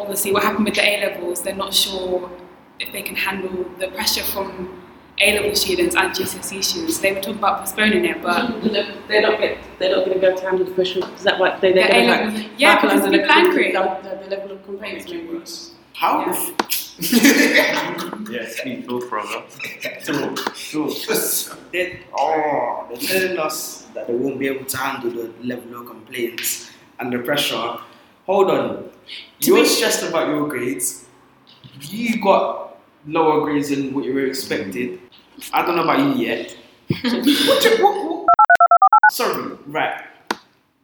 obviously 0.01 0.33
what 0.33 0.43
happened 0.43 0.65
with 0.65 0.75
the 0.75 0.83
A 0.83 1.09
levels. 1.09 1.43
They're 1.43 1.55
not 1.55 1.75
sure 1.75 2.31
if 2.79 2.93
they 2.93 3.03
can 3.03 3.17
handle 3.17 3.65
the 3.79 3.89
pressure 3.89 4.23
from 4.23 4.83
A 5.21 5.35
level 5.39 5.55
students 5.55 5.95
and 5.95 6.11
GCSE 6.13 6.65
students. 6.65 6.99
They 6.99 7.13
were 7.13 7.21
talking 7.21 7.39
about 7.39 7.61
postponing 7.61 8.05
it, 8.05 8.21
but 8.21 8.51
they're 9.09 9.23
not 9.23 9.39
get, 9.39 9.59
they're 9.79 9.95
not 9.97 10.05
going 10.07 10.15
to 10.15 10.19
be 10.21 10.27
able 10.27 10.39
to 10.39 10.45
handle 10.45 10.65
the 10.67 10.73
pressure. 10.73 11.01
Is 11.15 11.23
that 11.23 11.41
right? 11.41 11.61
They, 11.61 11.73
they're 11.73 11.87
The 11.87 11.93
going 11.93 12.09
A-levels- 12.09 12.41
to 12.43 12.49
yeah, 12.59 12.81
because 12.81 13.03
the, 13.05 13.11
people 13.11 13.31
are 13.31 13.33
angry. 13.33 13.73
the, 13.73 14.19
the 14.25 14.31
level 14.37 14.51
of 14.53 14.65
complaints. 14.65 15.05
Make 15.09 15.15
it 15.23 15.33
worse. 15.33 15.71
How? 15.93 16.27
Yeah. 16.99 18.15
Yes, 18.31 18.57
speak 18.59 18.87
talk, 18.89 19.09
brother. 19.09 19.43
Talk, 20.05 20.37
talk. 20.37 21.59
They, 21.73 22.01
oh, 22.17 22.87
they're 22.89 22.97
telling 22.99 23.39
us 23.39 23.87
that 23.95 24.07
they 24.07 24.15
won't 24.15 24.39
be 24.39 24.47
able 24.49 24.65
to 24.65 24.77
handle 24.77 25.11
the 25.11 25.33
level 25.43 25.81
of 25.81 25.87
complaints 25.87 26.71
and 26.99 27.13
the 27.13 27.19
pressure. 27.19 27.79
Hold 28.27 28.51
on. 28.51 28.91
You're 29.41 29.65
stressed 29.67 30.03
about 30.05 30.29
your 30.29 30.49
grades. 30.49 31.07
You 31.81 32.21
got 32.23 32.74
lower 33.07 33.45
grades 33.45 33.71
than 33.71 33.93
what 33.95 34.05
you 34.05 34.15
were 34.15 34.27
expected. 34.27 35.01
I 35.53 35.65
don't 35.65 35.77
know 35.77 35.83
about 35.83 35.99
you 35.99 36.27
yet. 36.27 36.57
What 37.03 37.65
you, 37.65 37.85
what, 37.85 38.05
what? 38.07 38.27
Sorry, 39.11 39.57
right. 39.67 40.03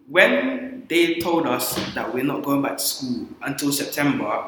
When 0.08 0.84
they 0.88 1.20
told 1.20 1.46
us 1.46 1.74
that 1.94 2.12
we're 2.12 2.24
not 2.24 2.42
going 2.42 2.62
back 2.62 2.78
to 2.78 2.82
school 2.82 3.26
until 3.42 3.72
September, 3.72 4.44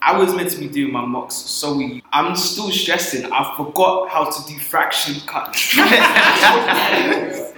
I 0.00 0.18
was 0.18 0.34
meant 0.34 0.50
to 0.50 0.58
be 0.58 0.68
doing 0.68 0.92
my 0.92 1.04
mocks, 1.04 1.34
so 1.34 1.76
we, 1.76 2.02
I'm 2.12 2.34
still 2.34 2.70
stressing. 2.70 3.30
I 3.32 3.54
forgot 3.56 4.08
how 4.08 4.30
to 4.30 4.48
do 4.52 4.58
fraction 4.58 5.20
cuts. 5.26 5.76
That's 5.76 7.52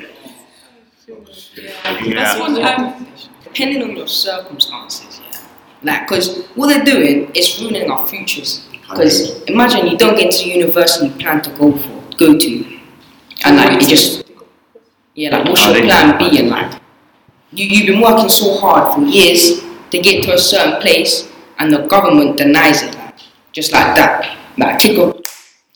what, 2.38 2.62
um, 2.62 3.06
depending 3.44 3.82
on 3.82 3.96
your 3.96 4.08
circumstances, 4.08 5.20
yeah. 5.22 5.40
Like, 5.82 6.08
because 6.08 6.46
what 6.54 6.68
they're 6.68 6.84
doing 6.84 7.30
is 7.34 7.58
ruining 7.60 7.90
our 7.90 8.06
futures. 8.06 8.66
Because 8.88 9.42
imagine 9.44 9.86
you 9.86 9.96
don't 9.96 10.16
get 10.16 10.30
to 10.32 10.48
university 10.48 11.06
you 11.06 11.12
plan 11.14 11.42
to 11.42 11.50
go 11.50 11.72
for, 11.76 12.16
go 12.16 12.38
to, 12.38 12.80
and 13.44 13.56
like 13.56 13.80
you 13.80 13.88
just, 13.88 14.24
yeah, 15.14 15.36
like 15.36 15.48
what's 15.48 15.64
your 15.66 15.80
plan 15.82 16.18
B? 16.18 16.38
And 16.38 16.50
like, 16.50 16.80
you 17.50 17.66
you've 17.66 17.86
been 17.86 18.00
working 18.00 18.28
so 18.28 18.56
hard 18.58 18.94
for 18.94 19.00
years 19.02 19.62
to 19.90 19.98
get 19.98 20.22
to 20.24 20.34
a 20.34 20.38
certain 20.38 20.80
place, 20.80 21.28
and 21.58 21.72
the 21.72 21.86
government 21.86 22.36
denies 22.36 22.82
it, 22.82 22.94
like, 22.94 23.18
just 23.52 23.72
like 23.72 23.96
that, 23.96 24.36
like 24.58 24.78
kick 24.78 24.98
off, 24.98 25.16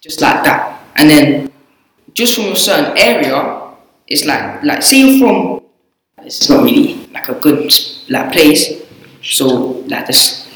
just 0.01 0.21
like 0.21 0.45
that, 0.45 0.81
and 0.97 1.09
then 1.09 1.53
just 2.13 2.35
from 2.35 2.53
a 2.53 2.57
certain 2.57 2.97
area, 2.97 3.73
it's 4.07 4.25
like 4.25 4.63
like 4.63 4.83
say 4.83 5.01
you're 5.01 5.19
from, 5.19 5.63
it's 6.19 6.49
not 6.51 6.63
really 6.63 7.07
like 7.07 7.29
a 7.29 7.35
good 7.35 7.73
like 8.11 8.33
place, 8.33 8.83
so 9.23 9.47
like 9.89 10.07
this. 10.07 10.47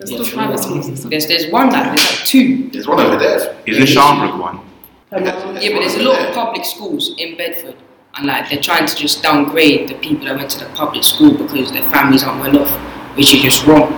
There's 0.00 0.12
still 0.12 0.38
private 0.38 0.58
schools 0.58 0.88
and. 0.88 0.96
There's 1.12 1.26
there's 1.26 1.52
one 1.52 1.70
like 1.70 1.84
there's 1.84 2.10
like 2.10 2.26
two. 2.26 2.70
There's 2.70 2.86
one 2.88 3.00
over 3.00 3.18
there. 3.18 3.54
Is 3.66 3.76
the 3.76 3.84
Sharnbrook 3.84 4.40
one? 4.40 4.60
Yeah, 5.12 5.72
but 5.74 5.80
there's 5.80 5.96
a 5.96 6.02
lot 6.02 6.26
of 6.26 6.34
public 6.34 6.64
schools 6.64 7.14
in 7.18 7.36
Bedford, 7.36 7.76
and 8.14 8.26
like 8.26 8.48
they're 8.48 8.62
trying 8.62 8.86
to 8.86 8.96
just 8.96 9.22
downgrade 9.22 9.88
the 9.88 9.94
people 9.96 10.24
that 10.24 10.36
went 10.36 10.50
to 10.52 10.58
the 10.64 10.70
public 10.70 11.04
school 11.04 11.36
because 11.36 11.70
their 11.72 11.88
families 11.90 12.24
aren't 12.24 12.40
well 12.40 12.62
off, 12.62 13.16
which 13.16 13.34
is 13.34 13.42
just 13.42 13.66
wrong. 13.66 13.92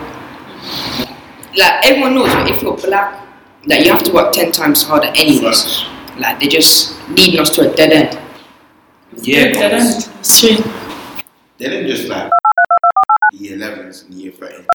Like 1.57 1.87
everyone 1.87 2.15
knows, 2.15 2.29
that 2.29 2.51
if 2.51 2.63
you're 2.63 2.77
black, 2.77 3.25
that 3.67 3.85
you 3.85 3.93
have 3.93 4.03
to 4.03 4.13
work 4.13 4.33
ten 4.33 4.51
times 4.51 4.83
harder 4.83 5.13
anyways. 5.15 5.85
Like 6.19 6.41
they're 6.41 6.49
just 6.49 6.99
leading 7.11 7.39
us 7.39 7.51
to 7.51 7.71
a 7.71 7.77
dead 7.77 7.93
end. 7.93 8.19
Yeah, 9.19 9.53
Dead 9.53 9.73
end. 9.73 10.11
It's 10.19 10.41
true. 10.41 10.57
They 11.59 11.69
didn't 11.69 11.87
just 11.87 12.09
like 12.09 12.29
the 13.33 13.39
year 13.39 13.57
11s 13.57 14.07
and 14.07 14.15
year 14.15 14.33
13s, 14.33 14.67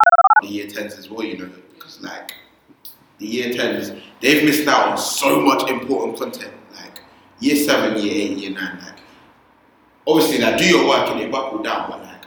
the 0.42 0.48
year 0.48 0.68
10s 0.68 0.98
as 0.98 1.10
well, 1.10 1.26
you 1.26 1.38
know, 1.38 1.50
because 1.74 2.02
like 2.02 2.34
the 3.20 3.26
year 3.26 3.50
10s, 3.54 4.00
they've 4.22 4.44
missed 4.44 4.68
out 4.68 4.90
on 4.90 4.98
so 4.98 5.42
much 5.42 5.70
important 5.70 6.18
content. 6.20 6.54
Like 6.76 7.02
year 7.40 7.56
7, 7.56 8.02
year 8.02 8.14
8, 8.32 8.38
year 8.38 8.52
9, 8.52 8.80
like 8.80 9.00
obviously, 10.06 10.40
like 10.40 10.58
do 10.58 10.66
your 10.66 10.88
work 10.88 11.10
and 11.10 11.20
they 11.20 11.28
buckle 11.28 11.60
down, 11.64 11.90
but 11.90 12.02
like 12.04 12.26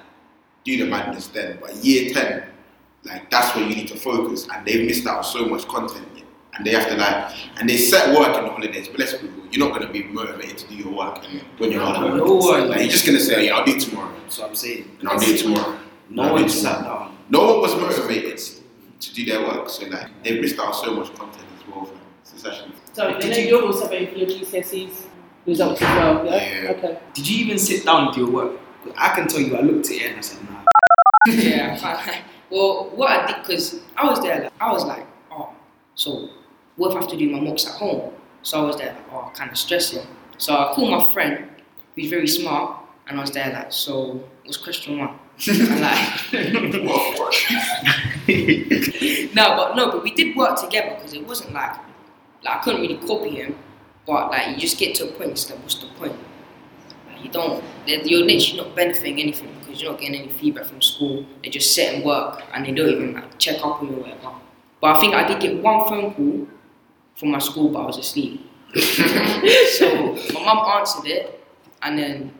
do 0.64 0.76
the 0.76 0.86
madness 0.86 1.28
then. 1.28 1.58
But 1.60 1.74
year 1.76 2.12
10, 2.12 2.44
like 3.04 3.30
that's 3.30 3.54
where 3.54 3.66
you 3.66 3.74
need 3.76 3.88
to 3.88 3.96
focus, 3.96 4.46
and 4.52 4.66
they've 4.66 4.86
missed 4.86 5.06
out 5.06 5.18
on 5.18 5.24
so 5.24 5.46
much 5.46 5.66
content. 5.68 6.06
And 6.54 6.66
they 6.66 6.72
have 6.72 6.88
to 6.88 6.96
like, 6.96 7.32
and 7.58 7.70
they 7.70 7.78
set 7.78 8.14
work 8.14 8.36
in 8.36 8.44
the 8.44 8.50
holidays. 8.50 8.88
but 8.88 8.98
let's 8.98 9.12
people, 9.12 9.44
you're 9.50 9.66
not 9.66 9.72
gonna 9.78 9.90
be 9.90 10.02
motivated 10.02 10.58
to 10.58 10.68
do 10.68 10.74
your 10.74 10.92
work 10.92 11.24
when 11.58 11.70
you're 11.72 11.80
on 11.80 12.18
one. 12.18 12.68
Like, 12.68 12.80
you're 12.80 12.88
just 12.90 13.06
gonna 13.06 13.20
say, 13.20 13.46
yeah, 13.46 13.56
I'll 13.56 13.64
do 13.64 13.76
it 13.76 13.80
tomorrow 13.80 14.12
So 14.28 14.44
I'm 14.44 14.54
saying. 14.54 14.90
and 14.98 15.08
I'll 15.08 15.18
do 15.18 15.32
it 15.32 15.38
tomorrow. 15.38 15.78
No 16.10 16.32
one 16.32 16.48
sat 16.48 16.82
down. 16.82 17.16
No 17.30 17.44
one 17.46 17.60
was 17.62 17.74
motivated 17.76 18.40
to 19.00 19.14
do 19.14 19.24
their 19.24 19.40
work, 19.46 19.68
so 19.70 19.86
like 19.86 20.08
they've 20.22 20.40
missed 20.40 20.58
out 20.58 20.72
so 20.74 20.92
much 20.94 21.14
content 21.14 21.44
as 21.58 21.72
well. 21.74 21.84
From 21.84 21.98
It's 22.34 22.44
actually 22.44 22.72
So 22.92 23.12
Did 23.18 23.22
then 23.32 23.42
you- 23.44 23.48
you're 23.56 23.66
also 23.66 23.88
waiting 23.88 24.08
for 24.12 24.18
your 24.18 24.28
GCSEs 24.28 25.06
results 25.46 25.80
as 25.82 25.88
well, 25.96 26.26
yeah? 26.26 26.62
Yeah. 26.64 26.70
Okay. 26.72 26.98
Did 27.14 27.28
you 27.28 27.44
even 27.44 27.58
sit 27.58 27.84
down 27.84 28.06
and 28.06 28.14
do 28.14 28.20
your 28.22 28.30
work? 28.30 28.52
I 28.96 29.08
can 29.14 29.28
tell 29.28 29.40
you, 29.40 29.56
I 29.56 29.60
looked 29.60 29.86
at 29.86 29.92
it 29.96 30.02
and 30.10 30.18
I 30.18 30.20
said, 30.20 30.38
nah. 30.50 30.64
yeah, 31.28 32.20
well, 32.50 32.90
what 32.94 33.10
I 33.10 33.26
did, 33.26 33.36
because 33.42 33.80
I 33.96 34.04
was 34.08 34.20
there, 34.22 34.42
like, 34.44 34.52
I 34.60 34.72
was 34.72 34.84
like, 34.84 35.06
oh, 35.30 35.50
so 35.94 36.30
what 36.76 36.90
if 36.90 36.96
I 36.96 37.00
have 37.00 37.10
to 37.10 37.16
do 37.16 37.30
my 37.30 37.40
mocks 37.40 37.66
at 37.66 37.72
home? 37.74 38.12
So 38.42 38.58
I 38.62 38.66
was 38.66 38.76
there, 38.76 38.92
like, 38.94 39.12
oh, 39.12 39.30
kind 39.34 39.50
of 39.50 39.56
stressing. 39.58 40.06
So 40.38 40.54
I 40.56 40.72
called 40.74 40.90
my 40.90 41.12
friend, 41.12 41.46
who's 41.94 42.08
very 42.10 42.26
smart, 42.26 42.76
and 43.06 43.18
I 43.18 43.20
was 43.20 43.30
there, 43.32 43.52
like, 43.52 43.72
so 43.72 44.22
what's 44.44 44.56
question 44.56 44.98
one? 44.98 45.18
Like, 45.48 46.32
no, 49.34 49.56
but 49.56 49.76
no, 49.76 49.90
but 49.90 50.02
we 50.02 50.12
did 50.14 50.36
work 50.36 50.60
together 50.60 50.94
because 50.96 51.14
it 51.14 51.26
wasn't 51.26 51.52
like, 51.52 51.76
like 52.44 52.56
I 52.56 52.58
couldn't 52.62 52.82
really 52.82 52.96
copy 53.06 53.30
him, 53.30 53.56
but 54.06 54.30
like 54.30 54.48
you 54.48 54.56
just 54.56 54.78
get 54.78 54.94
to 54.96 55.08
a 55.08 55.12
point, 55.12 55.32
it's 55.32 55.50
like, 55.50 55.58
what's 55.60 55.76
the 55.76 55.86
point? 55.98 56.16
Like, 57.08 57.24
you 57.24 57.30
don't, 57.30 57.62
you're 57.86 58.24
literally 58.24 58.56
not 58.56 58.76
benefiting 58.76 59.20
anything 59.20 59.48
because 59.60 59.80
you're 59.80 59.92
not 59.92 60.00
getting 60.00 60.20
any 60.20 60.32
feedback 60.32 60.66
from 60.66 60.82
school. 60.82 61.24
They 61.42 61.50
just 61.50 61.74
sit 61.74 61.94
and 61.94 62.04
work 62.04 62.42
and 62.52 62.66
they 62.66 62.72
don't 62.72 62.88
even 62.88 63.14
like 63.14 63.38
check 63.38 63.56
up 63.58 63.82
on 63.82 63.88
you 63.88 63.94
or 63.94 64.00
whatever. 64.00 64.32
But 64.80 64.96
I 64.96 65.00
think 65.00 65.14
I 65.14 65.26
did 65.26 65.40
get 65.40 65.62
one 65.62 65.86
phone 65.88 66.14
call 66.14 66.48
from 67.16 67.30
my 67.30 67.38
school, 67.38 67.68
but 67.68 67.80
I 67.80 67.86
was 67.86 67.98
asleep. 67.98 68.46
so 68.74 70.14
my 70.32 70.44
mum 70.44 70.58
answered 70.78 71.06
it, 71.06 71.44
and 71.82 71.98
then 71.98 72.32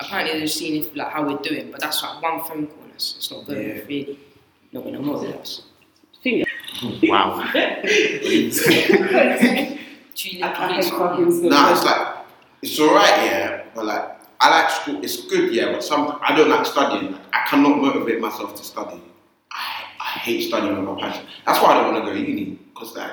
apparently 0.00 0.38
they're 0.38 0.46
seeing 0.48 0.82
if, 0.82 0.94
like 0.96 1.10
how 1.12 1.26
we're 1.26 1.38
doing. 1.38 1.70
But 1.70 1.80
that's 1.80 2.02
like 2.02 2.22
one 2.22 2.40
phone 2.44 2.66
call. 2.66 2.82
and 2.84 2.92
It's, 2.94 3.14
it's 3.16 3.30
not 3.30 3.46
good 3.46 3.56
Yeah. 3.58 3.72
enough, 3.74 3.88
really. 3.88 4.18
Not 4.72 4.82
going 4.84 4.94
to 4.94 5.00
motivate 5.00 5.36
us. 5.40 5.62
Wow. 7.04 7.40
Two 7.54 7.60
I, 10.42 10.48
I 10.48 10.66
little 10.66 10.74
hate 10.74 10.82
kids. 10.84 10.90
fucking. 10.90 11.48
Nah, 11.48 11.72
it's 11.72 11.84
like 11.84 12.16
it's 12.62 12.80
alright, 12.80 13.16
yeah, 13.26 13.62
but 13.74 13.84
like 13.86 14.04
I 14.40 14.50
like 14.50 14.70
school. 14.70 15.02
It's 15.04 15.24
good, 15.28 15.52
yeah, 15.52 15.72
but 15.72 15.82
some 15.84 16.18
I 16.22 16.34
don't 16.36 16.48
like 16.48 16.66
studying. 16.66 17.12
Like, 17.12 17.20
I 17.32 17.46
cannot 17.48 17.78
motivate 17.78 18.20
myself 18.20 18.54
to 18.56 18.64
study. 18.64 19.00
I, 19.52 19.84
I 20.00 20.18
hate 20.18 20.42
studying 20.48 20.76
with 20.76 20.84
my 20.84 21.00
passion. 21.00 21.26
That's 21.46 21.60
why 21.62 21.70
I 21.70 21.74
don't 21.82 21.92
want 21.94 22.04
to 22.04 22.10
go 22.12 22.16
to 22.18 22.20
uni 22.28 22.58
because 22.74 22.96
like 22.96 23.10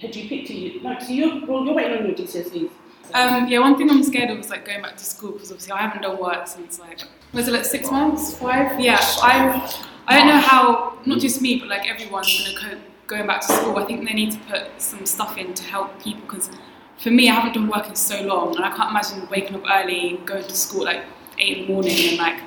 Had 0.00 0.14
you 0.16 0.28
picked 0.28 0.50
it? 0.50 0.82
Like, 0.82 1.00
so 1.02 1.12
you're, 1.12 1.46
well, 1.46 1.64
you're 1.64 1.74
waiting 1.74 1.98
on 1.98 2.06
your 2.06 2.14
GCSEs. 2.16 2.70
Um, 3.14 3.48
yeah, 3.48 3.58
one 3.60 3.76
thing 3.76 3.90
I'm 3.90 4.02
scared 4.02 4.30
of 4.30 4.38
is 4.38 4.50
like 4.50 4.64
going 4.64 4.82
back 4.82 4.96
to 4.96 5.04
school 5.04 5.32
because 5.32 5.50
obviously 5.50 5.72
I 5.72 5.78
haven't 5.78 6.02
done 6.02 6.18
work 6.18 6.46
since 6.46 6.78
like 6.78 7.00
was 7.32 7.48
it 7.48 7.52
like 7.52 7.64
six 7.64 7.90
months, 7.90 8.34
five? 8.36 8.78
Yeah, 8.78 8.98
I 9.00 9.74
I 10.06 10.18
don't 10.18 10.28
know 10.28 10.38
how 10.38 10.98
not 11.06 11.18
just 11.20 11.40
me 11.40 11.58
but 11.58 11.68
like 11.68 11.88
everyone's 11.88 12.54
gonna 12.54 12.74
cope 12.74 12.82
going 13.06 13.26
back 13.26 13.40
to 13.42 13.52
school. 13.52 13.76
I 13.78 13.84
think 13.84 14.06
they 14.06 14.14
need 14.14 14.32
to 14.32 14.38
put 14.40 14.80
some 14.80 15.04
stuff 15.06 15.36
in 15.36 15.54
to 15.54 15.64
help 15.64 16.00
people 16.02 16.22
because 16.22 16.50
for 16.98 17.10
me 17.10 17.28
I 17.28 17.34
haven't 17.34 17.54
done 17.54 17.68
work 17.68 17.88
in 17.88 17.96
so 17.96 18.22
long 18.22 18.54
and 18.56 18.64
I 18.64 18.70
can't 18.76 18.90
imagine 18.90 19.28
waking 19.30 19.56
up 19.56 19.64
early 19.70 20.20
going 20.24 20.44
to 20.44 20.54
school 20.54 20.84
like 20.84 21.02
eight 21.38 21.58
in 21.58 21.66
the 21.66 21.72
morning 21.72 21.96
and 22.10 22.18
like 22.18 22.40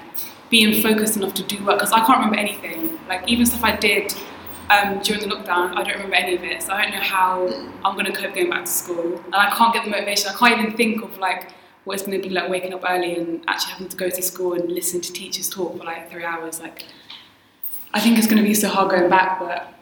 being 0.49 0.81
focused 0.81 1.17
enough 1.17 1.33
to 1.33 1.43
do 1.43 1.63
work 1.65 1.79
because 1.79 1.91
I 1.91 2.05
can't 2.05 2.19
remember 2.19 2.37
anything. 2.37 2.99
Like 3.09 3.27
even 3.27 3.45
stuff 3.45 3.63
I 3.63 3.75
did 3.75 4.13
um, 4.73 4.99
during 5.01 5.21
the 5.21 5.35
lockdown, 5.35 5.75
I 5.75 5.83
don't 5.83 5.93
remember 5.93 6.15
any 6.15 6.35
of 6.35 6.43
it. 6.43 6.61
So 6.63 6.73
I 6.73 6.83
don't 6.83 6.93
know 6.93 7.01
how 7.01 7.47
I'm 7.85 7.93
going 7.95 8.05
to 8.05 8.11
cope 8.11 8.33
going 8.33 8.49
back 8.49 8.65
to 8.65 8.71
school. 8.71 9.17
And 9.25 9.35
I 9.35 9.49
can't 9.51 9.73
get 9.73 9.83
the 9.85 9.91
motivation. 9.91 10.29
I 10.29 10.33
can't 10.33 10.59
even 10.59 10.75
think 10.75 11.03
of 11.03 11.17
like 11.17 11.51
what 11.83 11.95
it's 11.95 12.03
going 12.03 12.19
to 12.19 12.27
be 12.27 12.33
like 12.33 12.49
waking 12.49 12.73
up 12.73 12.83
early 12.87 13.15
and 13.15 13.43
actually 13.47 13.73
having 13.73 13.89
to 13.89 13.97
go 13.97 14.09
to 14.09 14.21
school 14.21 14.53
and 14.53 14.71
listen 14.71 15.01
to 15.01 15.11
teachers 15.13 15.49
talk 15.49 15.77
for 15.77 15.83
like 15.83 16.09
three 16.09 16.23
hours. 16.23 16.59
Like 16.59 16.85
I 17.93 17.99
think 17.99 18.17
it's 18.17 18.27
going 18.27 18.41
to 18.41 18.47
be 18.47 18.53
so 18.53 18.69
hard 18.69 18.91
going 18.91 19.09
back, 19.09 19.39
but 19.39 19.73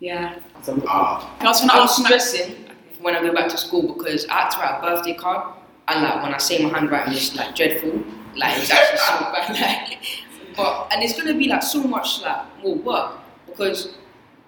yeah. 0.00 0.38
ah, 0.86 1.36
That's 1.40 1.60
when 1.60 1.70
I 1.70 1.74
I'm 1.74 1.80
was 1.82 2.04
stressing 2.04 2.56
when 3.00 3.14
I 3.14 3.20
go 3.20 3.32
back 3.32 3.48
to 3.50 3.58
school 3.58 3.94
because 3.94 4.26
I 4.26 4.42
had 4.42 4.50
to 4.50 4.58
write 4.60 4.78
a 4.78 4.82
birthday 4.82 5.14
card 5.14 5.54
and 5.88 6.02
like 6.02 6.22
when 6.22 6.34
I 6.34 6.38
say 6.38 6.64
my 6.64 6.70
handwriting 6.70 7.12
is 7.12 7.34
like 7.36 7.54
dreadful, 7.54 8.02
like 8.36 8.58
it's 8.58 8.70
actually 8.70 8.98
so 8.98 9.18
bad. 9.32 9.56
Like, 9.60 9.98
but 10.56 10.88
and 10.92 11.02
it's 11.02 11.16
gonna 11.16 11.34
be 11.34 11.48
like 11.48 11.62
so 11.62 11.82
much 11.82 12.20
like 12.22 12.62
more 12.62 12.76
work 12.76 13.21
because 13.52 13.94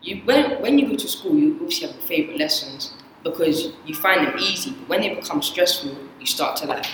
you 0.03 0.17
when 0.25 0.61
when 0.61 0.79
you 0.79 0.89
go 0.89 0.97
to 0.97 1.09
school 1.09 1.35
you 1.35 1.55
obviously 1.55 1.87
have 1.87 1.97
your 1.97 2.07
favourite 2.07 2.39
lessons 2.39 2.95
because 3.23 3.73
you 3.87 3.95
find 3.95 4.27
them 4.27 4.39
easy, 4.39 4.71
but 4.73 4.89
when 4.89 5.01
they 5.01 5.15
become 5.15 5.41
stressful 5.41 5.97
you 6.21 6.27
start 6.27 6.57
to 6.57 6.67
like 6.67 6.87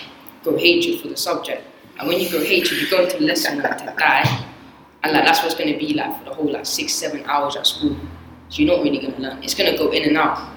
grow 0.43 0.57
hatred 0.57 1.01
for 1.01 1.09
the 1.09 1.17
subject. 1.17 1.63
And 1.99 2.09
when 2.09 2.19
you 2.19 2.31
grow 2.31 2.43
hatred, 2.43 2.81
you 2.81 2.89
go 2.91 3.05
into 3.05 3.19
the 3.19 3.25
lesson 3.25 3.61
like 3.61 3.79
to 3.79 3.95
die. 3.99 4.47
And 5.03 5.13
like 5.13 5.25
that's 5.25 5.43
what's 5.43 5.55
gonna 5.55 5.77
be 5.79 5.95
like 5.95 6.19
for 6.19 6.25
the 6.25 6.35
whole 6.35 6.51
like 6.51 6.67
six, 6.67 6.93
seven 6.93 7.23
hours 7.25 7.57
at 7.57 7.67
school. 7.67 7.97
So 8.49 8.63
you're 8.63 8.77
not 8.77 8.83
really 8.83 8.99
gonna 8.99 9.19
learn. 9.19 9.43
It's 9.43 9.55
gonna 9.55 9.77
go 9.77 9.91
in 9.91 10.09
and 10.09 10.17
out. 10.17 10.51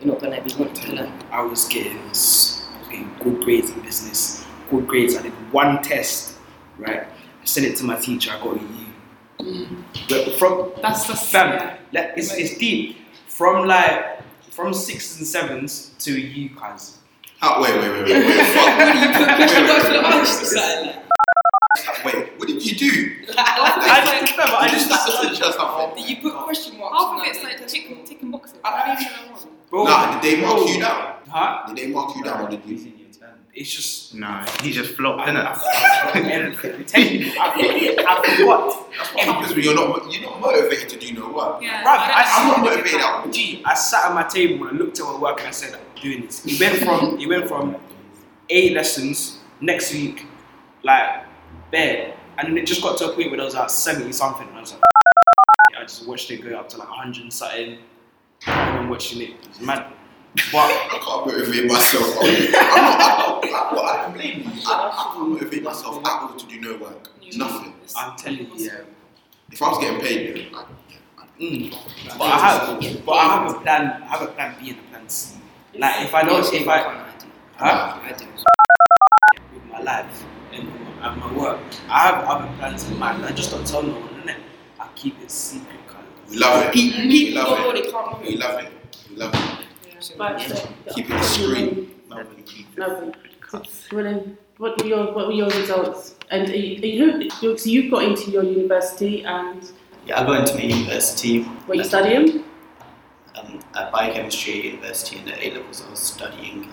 You're 0.00 0.12
not 0.12 0.22
gonna 0.22 0.40
be 0.42 0.54
wanting 0.54 0.84
to 0.86 0.92
learn. 0.94 1.12
I 1.30 1.42
was 1.42 1.66
getting, 1.68 1.98
I 1.98 2.08
was 2.08 2.64
getting 2.88 3.10
good 3.22 3.42
grades 3.42 3.70
in 3.70 3.80
business, 3.80 4.44
good 4.70 4.86
grades. 4.86 5.16
I 5.16 5.22
did 5.22 5.32
one 5.52 5.82
test, 5.82 6.36
right? 6.78 7.02
I 7.02 7.44
sent 7.44 7.66
it 7.66 7.76
to 7.76 7.84
my 7.84 7.96
teacher, 7.96 8.30
I 8.32 8.38
got 8.42 8.56
a 8.56 8.60
U. 8.60 8.86
But 10.08 10.34
from 10.38 10.72
That's 10.82 11.06
that's 11.06 11.30
fam, 11.30 11.52
yeah. 11.52 11.76
like, 11.92 12.12
it's, 12.16 12.32
it's 12.34 12.56
deep. 12.58 12.96
From 13.28 13.66
like 13.66 14.20
from 14.50 14.74
sixes 14.74 15.18
and 15.18 15.26
sevens 15.26 15.94
to 16.00 16.18
you 16.18 16.50
guys. 16.50 16.98
How, 17.38 17.62
wait, 17.62 17.74
wait, 17.80 17.90
wait, 17.90 18.04
wait. 18.04 18.26
wait, 18.26 18.46
fuck. 18.54 18.78
What 18.78 18.92
do 18.92 18.98
you 18.98 19.12
put 19.14 19.28
question 19.36 19.62
marks 19.62 19.86
for 19.86 19.92
the 19.92 20.00
Wait, 20.00 20.04
wait, 20.04 20.14
answer? 20.14 20.44
Something 20.44 20.84
like 20.84 20.96
Wait, 22.04 22.38
what 22.38 22.48
did 22.48 22.64
you 22.66 22.76
do? 22.76 23.16
I 23.38 24.20
just, 24.20 24.34
fam, 24.34 24.48
I 24.48 24.58
I 24.58 24.68
just 24.68 24.88
just 24.88 25.22
to 25.22 25.28
teach 25.28 25.40
us 25.42 25.54
something. 25.56 26.06
You 26.06 26.16
put 26.16 26.34
question 26.34 26.78
marks? 26.78 26.98
Half 26.98 27.18
of 27.18 27.26
it's 27.26 27.38
that? 27.38 27.44
like 27.44 27.68
ticking, 27.68 28.04
ticking 28.04 28.30
boxes. 28.30 28.58
I 28.64 28.86
don't 28.94 29.00
even 29.00 29.12
know 29.12 29.32
what. 29.32 29.70
bro. 29.70 29.84
Nah, 29.84 30.20
did 30.20 30.22
they 30.22 30.40
mark 30.42 30.56
bro. 30.58 30.66
you 30.66 30.80
down? 30.80 31.14
Huh? 31.28 31.62
Did 31.68 31.76
they 31.76 31.86
mark 31.92 32.16
you 32.16 32.24
down 32.24 32.44
or 32.46 32.50
did 32.50 32.64
you? 32.66 32.99
Using 33.54 33.62
your 33.62 33.62
turn. 33.62 33.62
It's 33.62 33.70
just. 33.74 34.14
No, 34.14 34.44
he 34.62 34.72
just 34.72 34.94
flopped, 34.94 35.20
I, 35.20 35.30
innit? 35.30 35.46
I, 35.46 35.52
technically, 36.86 37.36
I, 37.38 38.04
I 38.08 38.36
forgot. 38.36 38.90
That's 38.90 39.14
what 39.14 39.24
happens 39.24 39.54
when 39.54 39.64
you're 39.64 39.74
not 39.74 40.12
you're 40.12 40.22
not 40.22 40.40
motivated 40.40 40.88
to 40.90 40.98
do 40.98 41.12
no 41.12 41.32
work. 41.32 41.62
Yeah. 41.62 41.82
Bruv, 41.82 41.98
I, 41.98 42.24
I'm 42.26 42.48
not 42.48 42.58
I, 42.58 42.62
motivated. 42.62 43.00
I'm 43.00 43.32
G, 43.32 43.62
I 43.64 43.74
sat 43.74 44.06
at 44.06 44.14
my 44.14 44.24
table 44.24 44.66
and 44.66 44.76
I 44.78 44.80
looked 44.82 44.98
at 44.98 45.04
my 45.04 45.18
work 45.18 45.38
and 45.38 45.48
I 45.48 45.50
said, 45.52 45.74
I'm 45.74 46.02
doing 46.02 46.22
this. 46.26 46.44
He 46.44 46.58
went 46.58 46.78
from 46.82 47.18
he 47.18 47.26
went 47.26 47.48
from 47.48 47.76
eight 48.48 48.72
lessons 48.72 49.38
next 49.60 49.92
week, 49.92 50.26
like 50.82 51.24
bad, 51.70 52.14
and 52.38 52.48
then 52.48 52.58
it 52.58 52.66
just 52.66 52.82
got 52.82 52.98
to 52.98 53.06
a 53.06 53.14
point 53.14 53.28
where 53.30 53.36
there 53.36 53.46
was 53.46 53.54
like 53.54 53.70
seventy 53.70 54.12
something. 54.12 54.48
And 54.48 54.56
I 54.56 54.60
was 54.60 54.72
like, 54.72 54.82
I 55.78 55.82
just 55.82 56.06
watched 56.06 56.30
it 56.30 56.42
go 56.42 56.58
up 56.58 56.68
to 56.70 56.78
like 56.78 56.88
hundred 56.88 57.32
something, 57.32 57.78
and 58.46 58.78
I'm 58.78 58.88
watching 58.88 59.22
it. 59.22 59.30
It's 59.44 59.60
mad. 59.60 59.92
But 60.34 60.70
I 60.70 60.98
can't 61.02 61.26
motivate 61.26 61.66
myself. 61.66 62.16
I'm 62.20 62.52
not, 62.52 62.62
I'm 62.62 63.50
not, 63.50 63.70
I'm 63.70 63.74
not, 63.74 63.84
I 63.84 64.02
don't 64.02 64.14
blame 64.14 64.38
you. 64.40 64.62
I, 64.66 64.90
I 64.90 65.12
can't 65.14 65.28
motivate 65.30 65.62
myself 65.62 65.98
at 66.06 66.22
all 66.22 66.36
to 66.36 66.46
do 66.46 66.60
no 66.60 66.76
work. 66.78 67.08
Nothing. 67.36 67.74
I'm 67.96 68.16
telling 68.16 68.38
you, 68.38 68.50
yeah. 68.56 68.80
If 69.50 69.60
I 69.60 69.68
was 69.68 69.78
getting 69.78 70.00
paid, 70.00 70.36
then 70.36 70.54
I, 70.54 70.64
yeah, 70.88 70.96
I'd 71.18 71.40
Mm. 71.40 71.74
But 72.18 72.22
I 72.22 72.38
have, 72.38 73.04
but 73.06 73.12
I 73.12 73.24
have 73.24 73.50
a 73.56 73.60
plan. 73.60 74.02
I 74.02 74.06
have 74.06 74.22
a 74.22 74.26
plan 74.28 74.54
B 74.60 74.70
and 74.70 74.78
a 74.78 74.82
plan 74.82 75.08
C. 75.08 75.36
Like 75.74 76.04
if 76.06 76.14
I 76.14 76.22
don't, 76.22 76.52
if 76.54 76.68
I, 76.68 76.78
huh? 77.56 77.98
I 78.02 78.12
do. 78.12 78.26
with 79.54 79.64
my 79.70 79.80
life 79.80 80.24
and, 80.52 80.68
and 81.00 81.20
my 81.20 81.32
work. 81.32 81.58
I 81.88 81.98
have 82.06 82.24
other 82.24 82.48
plans 82.58 82.88
in 82.88 82.98
mind. 82.98 83.24
I 83.24 83.32
just 83.32 83.50
don't 83.50 83.66
tell 83.66 83.82
no 83.82 83.94
one, 83.94 84.22
innit? 84.22 84.36
I 84.78 84.88
keep 84.94 85.20
it 85.22 85.30
secret, 85.30 85.80
kind 85.88 86.04
we 86.28 86.36
love 86.36 86.62
it. 86.66 86.72
People, 86.72 87.00
We 87.02 87.32
love 87.32 87.74
it. 87.76 87.84
We 88.22 88.36
love 88.36 88.60
it. 88.60 88.72
We 89.10 89.16
love 89.16 89.34
it. 89.34 89.66
But, 90.16 90.50
uh, 90.50 90.66
Keep 90.94 91.10
it 91.10 91.18
discreet. 91.18 92.08
Nobody 92.08 92.42
keeps 92.42 92.68
it. 92.76 92.78
Lovely. 92.78 93.12
Well 93.92 94.24
what 94.58 94.80
were 94.80 94.86
your 94.88 95.12
what 95.12 95.26
were 95.26 95.32
your 95.32 95.48
results? 95.50 96.14
And 96.30 96.48
are 96.48 96.54
you, 96.56 96.80
are 96.82 96.86
you, 96.86 97.30
you- 97.42 97.58
so 97.58 97.68
you've 97.70 97.90
got 97.90 98.04
into 98.04 98.30
your 98.30 98.44
university 98.44 99.24
and 99.24 99.70
Yeah, 100.06 100.20
I 100.20 100.24
got 100.26 100.40
into 100.40 100.54
my 100.54 100.62
university. 100.62 101.42
what 101.66 101.76
you 101.78 101.84
studying? 101.84 102.44
Um, 103.36 103.60
at 103.74 103.90
biochemistry 103.92 104.66
university 104.66 105.18
and 105.18 105.30
at 105.30 105.42
A 105.42 105.50
levels 105.54 105.82
I 105.86 105.90
was 105.90 105.98
studying 106.00 106.64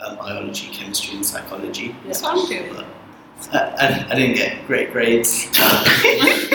um, 0.00 0.10
um, 0.12 0.16
biology, 0.18 0.68
chemistry, 0.68 1.16
and 1.16 1.24
psychology. 1.24 1.94
That's 2.06 2.22
what 2.22 2.36
I'm 2.38 2.46
doing. 2.48 2.84
I, 3.52 3.58
I, 3.58 4.06
I 4.10 4.14
didn't 4.14 4.36
get 4.36 4.66
great 4.66 4.92
grades. 4.92 5.48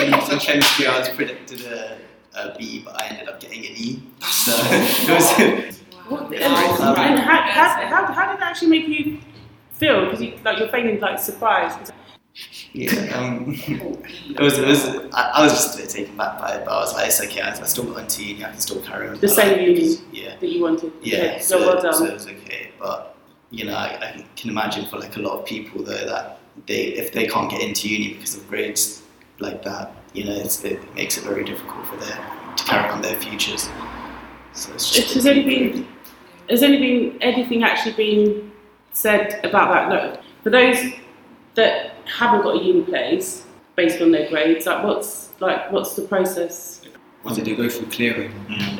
Um, 0.02 0.20
for 0.22 0.36
chemistry, 0.38 0.86
I 0.86 0.98
was 0.98 1.08
predicted 1.10 1.60
a, 1.64 1.96
a 2.34 2.56
B, 2.58 2.82
but 2.84 3.00
I 3.00 3.06
ended 3.06 3.28
up 3.28 3.38
getting 3.40 3.60
an 3.60 3.72
E. 3.76 4.02
So 4.22 4.52
it 4.64 5.66
was. 5.68 5.81
What, 6.12 6.22
and, 6.24 6.40
Nice. 6.40 6.80
and 6.80 7.18
how, 7.20 7.42
how, 7.42 7.86
how, 7.86 8.12
how 8.12 8.32
did 8.32 8.40
that 8.40 8.50
actually 8.50 8.68
make 8.68 8.88
you 8.88 9.18
feel? 9.72 10.04
Because 10.04 10.22
you 10.22 10.38
like 10.44 10.58
you're 10.58 10.68
feeling 10.68 11.00
like 11.00 11.18
surprised. 11.18 11.92
Yeah, 12.72 12.92
um, 13.18 13.44
it 13.66 14.40
was. 14.40 14.58
It 14.58 14.66
was. 14.66 14.84
I, 15.12 15.30
I 15.34 15.42
was 15.44 15.52
just 15.52 15.78
a 15.78 15.82
bit 15.82 15.90
taken 15.90 16.16
back 16.16 16.38
by 16.38 16.54
it, 16.56 16.64
but 16.64 16.72
I 16.72 16.80
was 16.80 16.94
like, 16.94 17.06
it's 17.08 17.20
okay. 17.22 17.40
I, 17.42 17.50
I 17.50 17.62
still 17.64 17.84
got 17.84 17.98
into 18.00 18.24
uni. 18.24 18.44
I 18.44 18.50
can 18.50 18.60
still 18.60 18.80
carry 18.82 19.08
on. 19.08 19.18
The 19.20 19.28
same 19.28 19.60
uni 19.60 19.96
Yeah. 20.12 20.36
that 20.38 20.48
you 20.48 20.62
wanted. 20.62 20.92
Yeah, 21.02 21.18
Okay, 21.18 21.38
so, 21.40 21.58
so 21.58 21.66
well 21.66 21.82
done. 21.82 21.94
so 21.94 22.04
it 22.06 22.14
was 22.14 22.26
okay. 22.26 22.70
But 22.78 23.16
you 23.50 23.64
know, 23.66 23.74
I, 23.74 23.86
I 24.00 24.26
can 24.36 24.48
imagine 24.50 24.86
for 24.86 24.98
like 24.98 25.16
a 25.16 25.20
lot 25.20 25.38
of 25.38 25.44
people 25.44 25.82
though 25.82 26.06
that 26.06 26.38
they 26.66 26.84
if 27.02 27.12
they 27.12 27.26
can't 27.26 27.50
get 27.50 27.60
into 27.60 27.88
uni 27.88 28.14
because 28.14 28.36
of 28.36 28.48
grades 28.48 29.02
like 29.38 29.62
that, 29.64 29.94
you 30.14 30.24
know, 30.24 30.32
it's, 30.34 30.64
it 30.64 30.78
makes 30.94 31.18
it 31.18 31.24
very 31.24 31.44
difficult 31.44 31.86
for 31.86 31.96
them 31.96 32.22
to 32.56 32.64
carry 32.64 32.88
on 32.88 33.02
their 33.02 33.20
futures. 33.20 33.68
So 34.54 34.72
it's 34.72 34.90
just 34.90 35.14
Has 35.14 35.26
anything 35.26 35.86
has 36.52 36.62
anything 36.62 37.20
anything 37.22 37.64
actually 37.64 37.94
been 37.94 38.52
said 38.92 39.40
about 39.44 39.68
that? 39.72 39.88
No. 39.88 40.20
For 40.44 40.50
those 40.50 40.78
that 41.54 41.94
haven't 42.18 42.42
got 42.42 42.54
a 42.60 42.64
uni 42.64 42.82
place 42.82 43.44
based 43.76 44.00
on 44.00 44.10
their 44.12 44.28
grades, 44.28 44.66
like 44.66 44.84
what's 44.84 45.30
like 45.40 45.70
what's 45.72 45.96
the 45.96 46.02
process? 46.02 46.82
What 47.22 47.34
did 47.36 47.44
they 47.44 47.54
go 47.54 47.68
through 47.68 47.86
clearing? 47.90 48.32